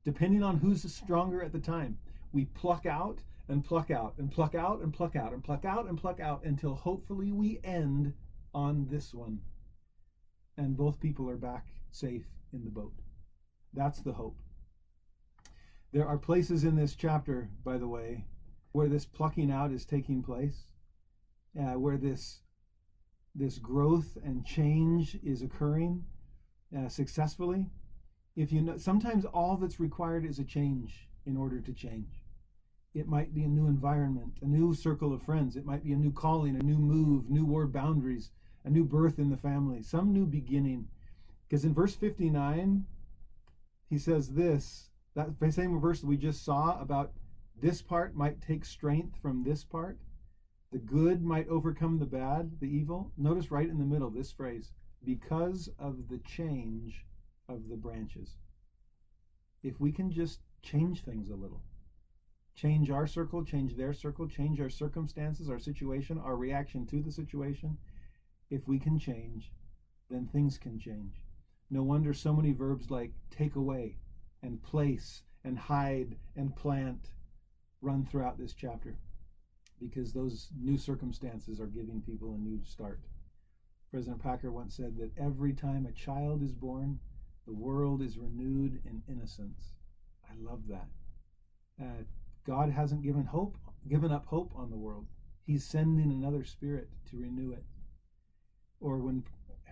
[0.04, 1.98] depending on who's stronger at the time,
[2.34, 5.88] we pluck out and pluck out and pluck out and pluck out and pluck out
[5.88, 8.14] and pluck out until hopefully we end
[8.54, 9.40] on this one.
[10.58, 12.94] And both people are back safe in the boat.
[13.74, 14.38] That's the hope.
[15.92, 18.26] There are places in this chapter, by the way,
[18.72, 20.66] where this plucking out is taking place,
[21.60, 22.42] uh, where this
[23.36, 26.04] this growth and change is occurring
[26.78, 27.70] uh, successfully.
[28.36, 32.24] If you know, sometimes all that's required is a change in order to change.
[32.94, 35.56] It might be a new environment, a new circle of friends.
[35.56, 38.32] It might be a new calling, a new move, new ward boundaries,
[38.66, 40.88] a new birth in the family, some new beginning.
[41.48, 42.86] Because in verse 59,
[43.90, 47.12] he says this that same verse that we just saw about
[47.60, 49.98] this part might take strength from this part.
[50.72, 53.12] The good might overcome the bad, the evil.
[53.18, 54.72] Notice right in the middle this phrase
[55.04, 57.06] because of the change
[57.48, 58.36] of the branches.
[59.64, 61.64] If we can just change things a little,
[62.56, 67.12] change our circle, change their circle, change our circumstances, our situation, our reaction to the
[67.12, 67.78] situation,
[68.50, 69.52] if we can change,
[70.10, 71.16] then things can change.
[71.70, 73.98] No wonder so many verbs like take away
[74.42, 77.12] and place and hide and plant
[77.82, 78.98] run throughout this chapter
[79.80, 83.00] because those new circumstances are giving people a new start.
[83.92, 87.00] President Packer once said that every time a child is born,
[87.46, 89.74] the world is renewed in innocence.
[90.30, 90.88] I love that.
[91.82, 92.04] Uh,
[92.46, 93.58] God hasn't given hope,
[93.88, 95.08] given up hope on the world.
[95.46, 97.64] He's sending another spirit to renew it.
[98.80, 99.24] Or when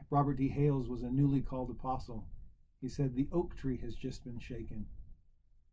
[0.09, 0.47] Robert D.
[0.47, 2.27] Hales was a newly called apostle,
[2.81, 4.85] he said, The oak tree has just been shaken.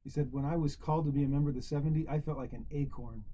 [0.02, 2.38] He said, When I was called to be a member of the 70, I felt
[2.38, 3.24] like an acorn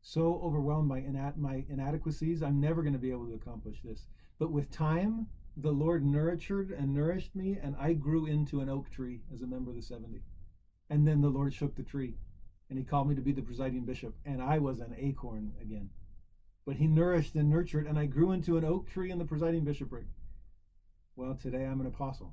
[0.00, 1.00] so overwhelmed by
[1.36, 4.06] my inadequacies, I'm never going to be able to accomplish this.
[4.38, 5.26] But with time,
[5.56, 9.46] the Lord nurtured and nourished me, and I grew into an oak tree as a
[9.46, 10.22] member of the 70.
[10.88, 12.16] And then the Lord shook the tree,
[12.70, 15.90] and He called me to be the presiding bishop, and I was an acorn again.
[16.64, 19.64] But He nourished and nurtured, and I grew into an oak tree in the presiding
[19.64, 20.06] bishopric.
[21.18, 22.32] Well, today I'm an apostle,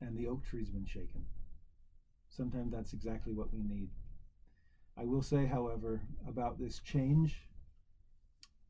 [0.00, 1.24] and the oak tree's been shaken.
[2.28, 3.90] Sometimes that's exactly what we need.
[4.96, 7.46] I will say, however, about this change,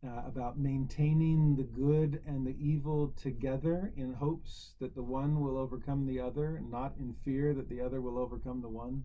[0.06, 5.56] uh, about maintaining the good and the evil together in hopes that the one will
[5.56, 9.02] overcome the other, not in fear that the other will overcome the one.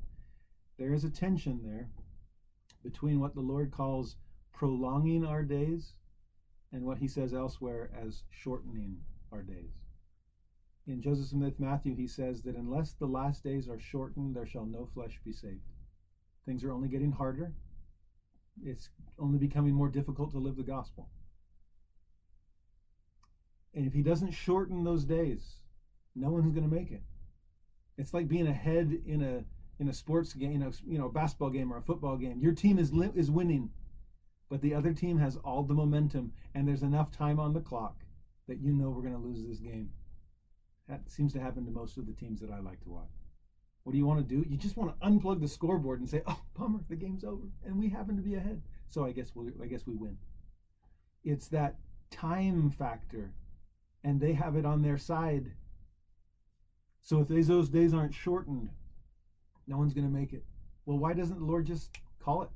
[0.78, 1.90] There is a tension there
[2.84, 4.18] between what the Lord calls
[4.52, 5.94] prolonging our days
[6.74, 8.98] and what he says elsewhere as shortening
[9.32, 9.85] our days.
[10.88, 14.66] In Joseph Smith Matthew, he says that unless the last days are shortened, there shall
[14.66, 15.62] no flesh be saved.
[16.46, 17.54] Things are only getting harder.
[18.64, 21.10] It's only becoming more difficult to live the gospel.
[23.74, 25.56] And if he doesn't shorten those days,
[26.16, 27.02] no one's going to make it.
[27.98, 29.44] It's like being ahead in a
[29.78, 32.40] in a sports game, you know, you know, a basketball game or a football game.
[32.40, 33.72] Your team is li- is winning,
[34.50, 38.06] but the other team has all the momentum, and there's enough time on the clock
[38.48, 39.90] that you know we're going to lose this game.
[40.88, 43.10] That seems to happen to most of the teams that I like to watch.
[43.84, 44.48] What do you want to do?
[44.50, 47.78] You just want to unplug the scoreboard and say, "Oh, bummer, the game's over, and
[47.78, 50.18] we happen to be ahead." So I guess we'll, I guess we win.
[51.24, 51.76] It's that
[52.12, 53.34] time factor,
[54.04, 55.52] and they have it on their side.
[57.02, 58.70] So if those days aren't shortened,
[59.68, 60.44] no one's going to make it.
[60.86, 62.50] Well, why doesn't the Lord just call it?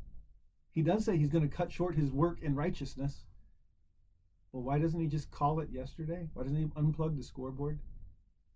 [0.71, 3.25] He does say He's going to cut short His work in righteousness.
[4.51, 6.27] Well, why doesn't He just call it yesterday?
[6.34, 7.80] Why doesn't He unplug the scoreboard?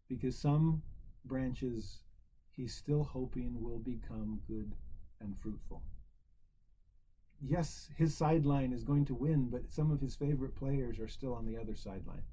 [0.07, 0.81] Because some
[1.25, 2.03] branches
[2.51, 4.75] he's still hoping will become good
[5.19, 5.81] and fruitful.
[7.41, 11.33] Yes, his sideline is going to win, but some of his favorite players are still
[11.33, 12.23] on the other sideline.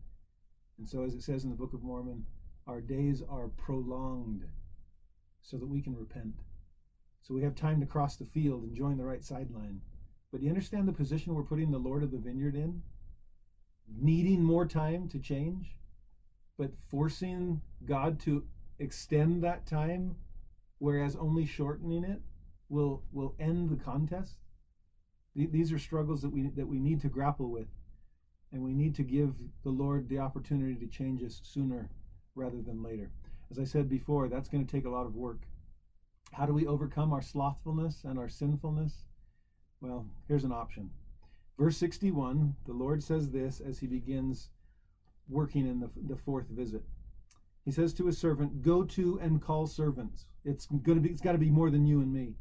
[0.78, 2.24] And so, as it says in the Book of Mormon,
[2.66, 4.44] our days are prolonged
[5.42, 6.34] so that we can repent.
[7.22, 9.80] So we have time to cross the field and join the right sideline.
[10.30, 12.82] But do you understand the position we're putting the Lord of the vineyard in?
[13.88, 15.74] Needing more time to change,
[16.60, 18.44] but forcing God to
[18.80, 20.14] extend that time,
[20.78, 22.20] whereas only shortening it
[22.68, 24.34] will will end the contest.
[25.34, 27.68] These are struggles that we that we need to grapple with,
[28.52, 31.88] and we need to give the Lord the opportunity to change us sooner
[32.34, 33.10] rather than later.
[33.50, 35.40] As I said before, that's going to take a lot of work.
[36.32, 39.04] How do we overcome our slothfulness and our sinfulness?
[39.80, 40.90] Well, here's an option.
[41.58, 44.50] Verse 61, the Lord says this as he begins
[45.30, 46.82] working in the, the fourth visit.
[47.64, 50.26] He says to his servant, Go to and call servants.
[50.44, 52.34] It's gonna be it's gotta be more than you and me.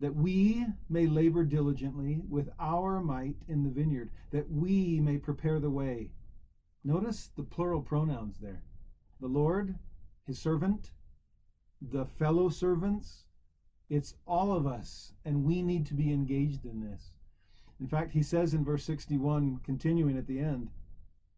[0.00, 5.60] That we may labor diligently with our might in the vineyard, that we may prepare
[5.60, 6.10] the way.
[6.84, 8.62] Notice the plural pronouns there.
[9.20, 9.74] The Lord,
[10.26, 10.90] his servant,
[11.80, 13.24] the fellow servants.
[13.88, 17.12] It's all of us, and we need to be engaged in this.
[17.78, 20.70] In fact, he says in verse 61, continuing at the end,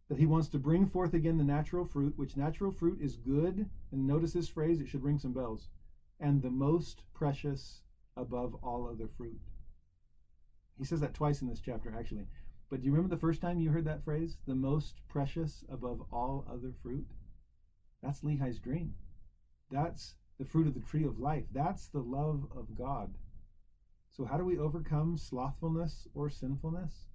[0.09, 3.69] that he wants to bring forth again the natural fruit, which natural fruit is good.
[3.93, 5.69] And notice this phrase, it should ring some bells.
[6.19, 7.83] And the most precious
[8.17, 9.39] above all other fruit.
[10.79, 12.27] He says that twice in this chapter, actually.
[12.71, 14.39] But do you remember the first time you heard that phrase?
[14.47, 17.07] The most precious above all other fruit?
[18.03, 18.95] That's Lehi's dream.
[19.71, 21.45] That's the fruit of the tree of life.
[21.53, 23.13] That's the love of God.
[24.11, 27.09] So, how do we overcome slothfulness or sinfulness?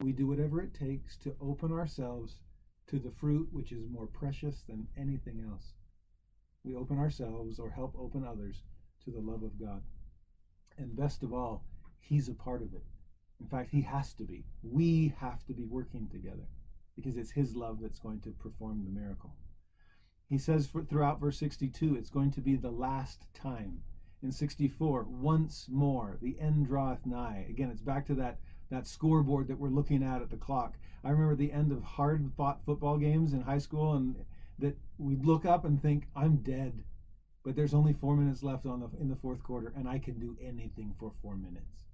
[0.00, 2.40] We do whatever it takes to open ourselves
[2.86, 5.74] to the fruit which is more precious than anything else.
[6.64, 8.62] We open ourselves or help open others
[9.04, 9.82] to the love of God.
[10.78, 11.64] And best of all,
[11.98, 12.82] He's a part of it.
[13.40, 14.44] In fact, He has to be.
[14.62, 16.48] We have to be working together
[16.96, 19.34] because it's His love that's going to perform the miracle.
[20.28, 23.82] He says for, throughout verse 62, it's going to be the last time.
[24.22, 27.46] In 64, once more, the end draweth nigh.
[27.48, 28.38] Again, it's back to that,
[28.70, 30.76] that scoreboard that we're looking at at the clock.
[31.04, 34.14] I remember the end of hard fought football games in high school, and
[34.58, 36.84] that we'd look up and think, I'm dead.
[37.44, 40.18] But there's only four minutes left on the, in the fourth quarter, and I can
[40.18, 41.86] do anything for four minutes.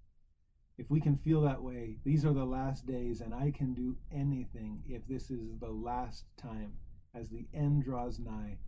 [0.79, 3.97] If we can feel that way, these are the last days, and I can do
[4.12, 6.74] anything if this is the last time
[7.14, 8.59] as the end draws nigh,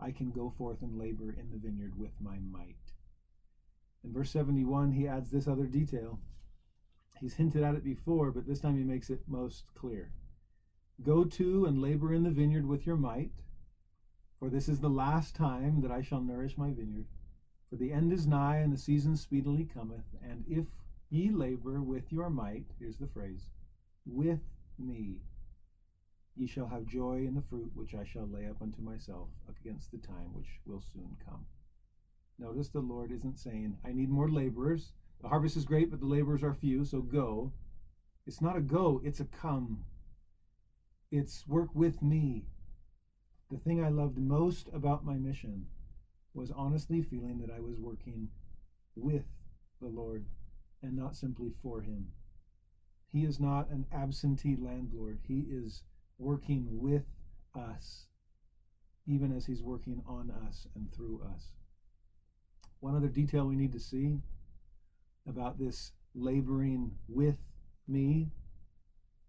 [0.00, 2.92] I can go forth and labor in the vineyard with my might.
[4.02, 6.18] In verse 71, he adds this other detail.
[7.22, 10.10] He's hinted at it before, but this time he makes it most clear.
[11.02, 13.30] Go to and labor in the vineyard with your might,
[14.40, 17.06] for this is the last time that I shall nourish my vineyard.
[17.70, 20.04] For the end is nigh, and the season speedily cometh.
[20.20, 20.66] And if
[21.10, 23.50] ye labor with your might, here's the phrase,
[24.04, 24.40] with
[24.76, 25.20] me,
[26.34, 29.92] Ye shall have joy in the fruit which I shall lay up unto myself against
[29.92, 31.44] the time which will soon come.
[32.38, 34.92] Notice the Lord isn't saying, I need more laborers.
[35.22, 37.52] The harvest is great, but the laborers are few, so go.
[38.26, 39.84] It's not a go, it's a come.
[41.12, 42.46] It's work with me.
[43.50, 45.66] The thing I loved most about my mission
[46.34, 48.30] was honestly feeling that I was working
[48.96, 49.24] with
[49.80, 50.24] the Lord
[50.82, 52.08] and not simply for Him.
[53.12, 55.84] He is not an absentee landlord, He is
[56.18, 57.04] working with
[57.54, 58.06] us,
[59.06, 61.52] even as He's working on us and through us.
[62.80, 64.22] One other detail we need to see
[65.28, 67.36] about this laboring with
[67.88, 68.30] me.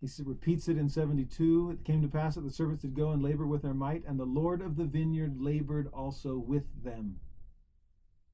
[0.01, 1.71] He repeats it in 72.
[1.71, 4.19] It came to pass that the servants did go and labor with their might, and
[4.19, 7.19] the Lord of the vineyard labored also with them.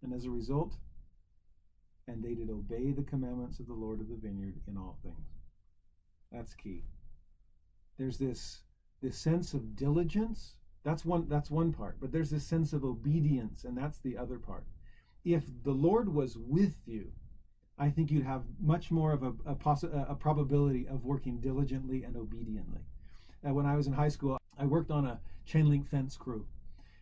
[0.02, 0.78] And as a result,
[2.08, 5.28] and they did obey the commandments of the Lord of the vineyard in all things.
[6.32, 6.84] That's key
[8.00, 8.62] there's this
[9.02, 13.66] this sense of diligence that's one that's one part but there's this sense of obedience
[13.66, 14.64] and that's the other part
[15.26, 17.12] if the lord was with you
[17.80, 22.04] i think you'd have much more of a, a, possi- a probability of working diligently
[22.04, 22.82] and obediently.
[23.48, 25.20] Uh, when i was in high school i worked on a
[25.50, 26.46] chain link fence crew.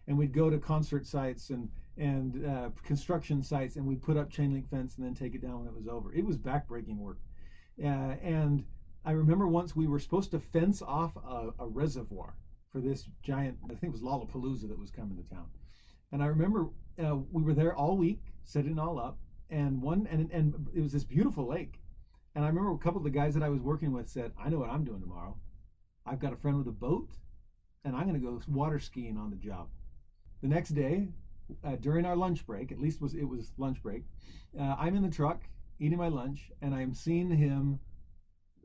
[0.08, 4.30] And we'd go to concert sites and and uh, construction sites and we'd put up
[4.30, 6.14] chain link fence and then take it down when it was over.
[6.14, 7.18] It was backbreaking work.
[7.84, 8.64] Uh, and
[9.04, 12.36] I remember once we were supposed to fence off a, a reservoir
[12.72, 15.48] for this giant, I think it was Lollapalooza that was coming to town.
[16.12, 16.68] And I remember
[17.04, 19.18] uh, we were there all week, setting all up,
[19.50, 21.82] and one and and it was this beautiful lake.
[22.36, 24.50] And I remember a couple of the guys that I was working with said, "I
[24.50, 25.38] know what I'm doing tomorrow.
[26.06, 27.10] I've got a friend with a boat,
[27.84, 29.70] and I'm going to go water skiing on the job."
[30.42, 31.10] The next day,
[31.64, 34.04] uh, during our lunch break, at least was it was lunch break,
[34.60, 35.42] uh, I'm in the truck
[35.80, 37.80] eating my lunch, and I'm seeing him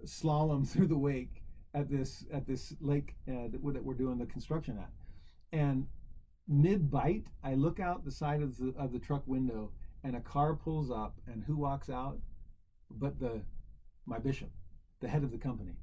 [0.05, 1.43] slalom through the wake
[1.75, 4.91] at this at this lake uh, that, that we're doing the construction at,
[5.53, 5.87] and
[6.49, 9.71] mid bite, I look out the side of the of the truck window,
[10.05, 12.19] and a car pulls up, and who walks out?
[12.91, 13.43] But the
[14.07, 14.51] my bishop,
[15.01, 15.77] the head of the company,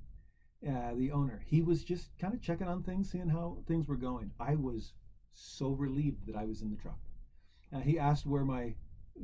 [0.67, 1.41] uh, the owner.
[1.45, 4.31] He was just kind of checking on things, seeing how things were going.
[4.39, 4.93] I was
[5.33, 6.99] so relieved that I was in the truck.
[7.73, 8.75] Uh, he asked where my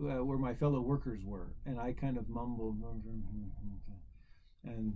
[0.01, 2.77] uh, where my fellow workers were, and I kind of mumbled
[4.63, 4.93] and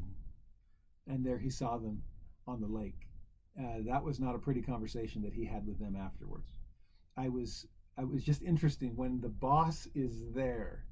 [1.08, 2.02] and there he saw them
[2.47, 3.08] on the lake.
[3.60, 6.60] Uh, that was not a pretty conversation that he had with them afterwards.
[7.18, 7.68] I was
[8.00, 10.86] it was just interesting when the boss is there.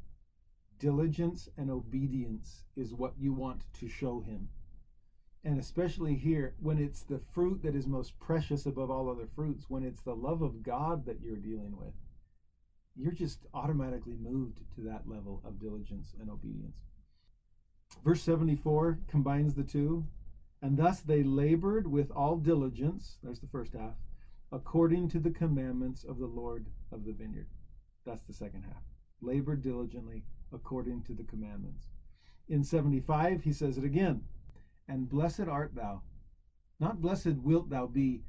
[0.79, 4.49] Diligence and obedience is what you want to show him.
[5.43, 9.69] And especially here, when it's the fruit that is most precious above all other fruits,
[9.69, 11.93] when it's the love of God that you're dealing with,
[12.95, 16.79] you're just automatically moved to that level of diligence and obedience.
[18.03, 20.05] Verse 74 combines the two.
[20.61, 23.93] And thus they labored with all diligence, there's the first half,
[24.51, 27.47] according to the commandments of the Lord of the vineyard.
[28.05, 28.83] That's the second half.
[29.21, 30.23] Labor diligently
[30.53, 31.87] according to the commandments.
[32.47, 34.23] In 75, he says it again.
[34.87, 36.01] And blessed art thou.
[36.79, 38.21] Not blessed wilt thou be,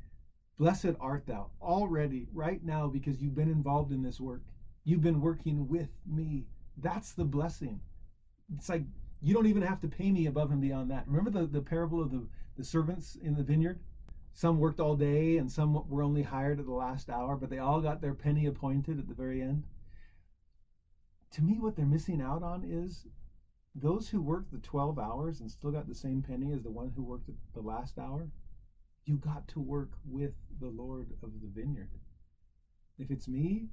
[0.58, 4.42] blessed art thou already, right now, because you've been involved in this work.
[4.84, 6.46] You've been working with me.
[6.78, 7.80] That's the blessing.
[8.56, 8.82] It's like
[9.20, 11.06] you don't even have to pay me above and beyond that.
[11.06, 13.80] Remember the, the parable of the, the servants in the vineyard?
[14.38, 17.58] Some worked all day and some were only hired at the last hour, but they
[17.58, 19.64] all got their penny appointed at the very end.
[21.32, 23.08] To me, what they're missing out on is
[23.74, 26.92] those who worked the 12 hours and still got the same penny as the one
[26.94, 28.30] who worked the last hour.
[29.06, 31.90] You got to work with the Lord of the vineyard.
[32.96, 33.70] If it's me,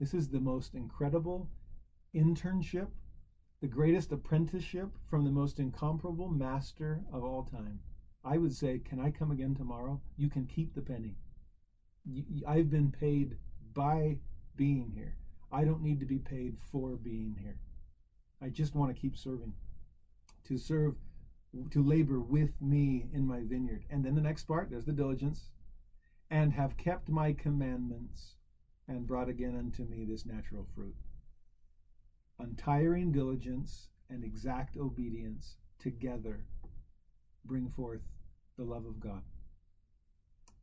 [0.00, 1.48] this is the most incredible
[2.16, 2.88] internship,
[3.60, 7.78] the greatest apprenticeship from the most incomparable master of all time.
[8.24, 10.00] I would say, Can I come again tomorrow?
[10.16, 11.16] You can keep the penny.
[12.46, 13.36] I've been paid
[13.74, 14.18] by
[14.56, 15.16] being here.
[15.52, 17.58] I don't need to be paid for being here.
[18.42, 19.52] I just want to keep serving,
[20.44, 20.96] to serve,
[21.70, 23.84] to labor with me in my vineyard.
[23.90, 25.50] And then the next part, there's the diligence,
[26.30, 28.36] and have kept my commandments
[28.88, 30.94] and brought again unto me this natural fruit.
[32.38, 36.46] Untiring diligence and exact obedience together
[37.44, 38.02] bring forth
[38.56, 39.22] the love of God.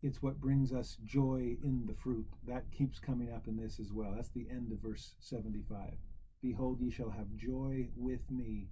[0.03, 2.27] It's what brings us joy in the fruit.
[2.47, 4.13] That keeps coming up in this as well.
[4.15, 5.93] That's the end of verse 75.
[6.41, 8.67] Behold, ye shall have joy with me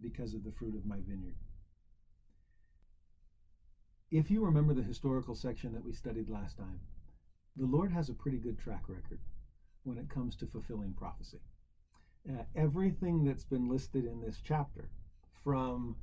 [0.00, 1.36] because of the fruit of my vineyard.
[4.10, 6.80] If you remember the historical section that we studied last time,
[7.56, 9.20] the Lord has a pretty good track record
[9.84, 11.40] when it comes to fulfilling prophecy.
[12.28, 14.88] Uh, everything that's been listed in this chapter,
[15.44, 15.96] from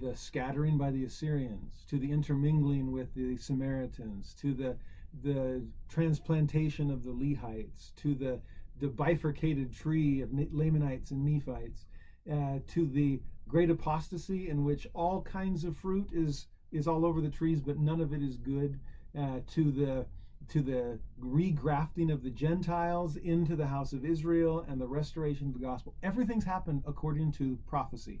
[0.00, 4.76] the scattering by the Assyrians to the intermingling with the Samaritans to the
[5.22, 8.40] the transplantation of the Lehites to the
[8.80, 11.86] the bifurcated tree of Lamanites and Nephites
[12.30, 17.20] uh, to the great apostasy in which all kinds of fruit is is all over
[17.20, 18.78] the trees but none of it is good
[19.16, 20.06] uh, to the
[20.48, 25.54] to the regrafting of the Gentiles into the house of Israel and the restoration of
[25.54, 25.94] the gospel.
[26.02, 28.20] Everything's happened according to prophecy,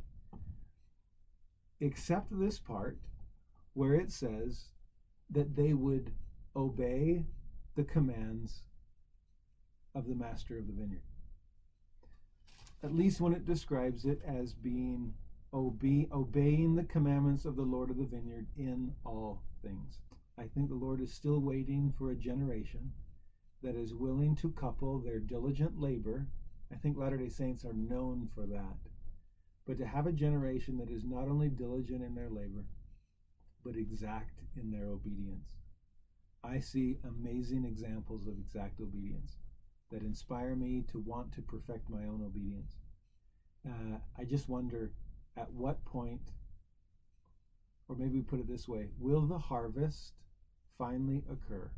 [1.80, 2.98] except this part
[3.74, 4.66] where it says
[5.30, 6.12] that they would
[6.54, 7.26] obey
[7.74, 8.62] the commands
[9.94, 11.02] of the master of the vineyard.
[12.82, 15.14] At least when it describes it as being
[15.52, 20.00] obe- obeying the commandments of the Lord of the vineyard in all things.
[20.38, 22.92] I think the Lord is still waiting for a generation
[23.62, 26.26] that is willing to couple their diligent labor.
[26.72, 28.76] I think Latter day Saints are known for that.
[29.66, 32.64] But to have a generation that is not only diligent in their labor,
[33.64, 35.48] but exact in their obedience.
[36.44, 39.38] I see amazing examples of exact obedience
[39.90, 42.76] that inspire me to want to perfect my own obedience.
[43.66, 44.92] Uh, I just wonder
[45.36, 46.30] at what point,
[47.88, 50.12] or maybe we put it this way, will the harvest
[50.78, 51.70] finally occur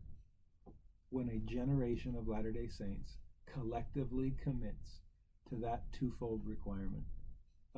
[1.09, 3.17] when a generation of Latter day Saints
[3.47, 5.01] collectively commits
[5.49, 7.05] to that twofold requirement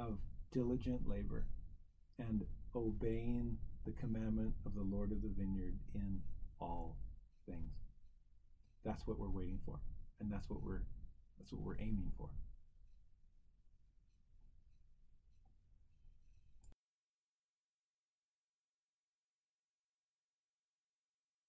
[0.00, 0.18] of
[0.52, 1.44] diligent labor
[2.18, 2.44] and
[2.74, 6.20] obeying the commandment of the Lord of the vineyard in
[6.60, 6.96] all
[7.46, 7.72] things.
[8.84, 9.78] That's what we're waiting for,
[10.20, 10.82] and that's what we're
[11.38, 12.28] that's what we're aiming for.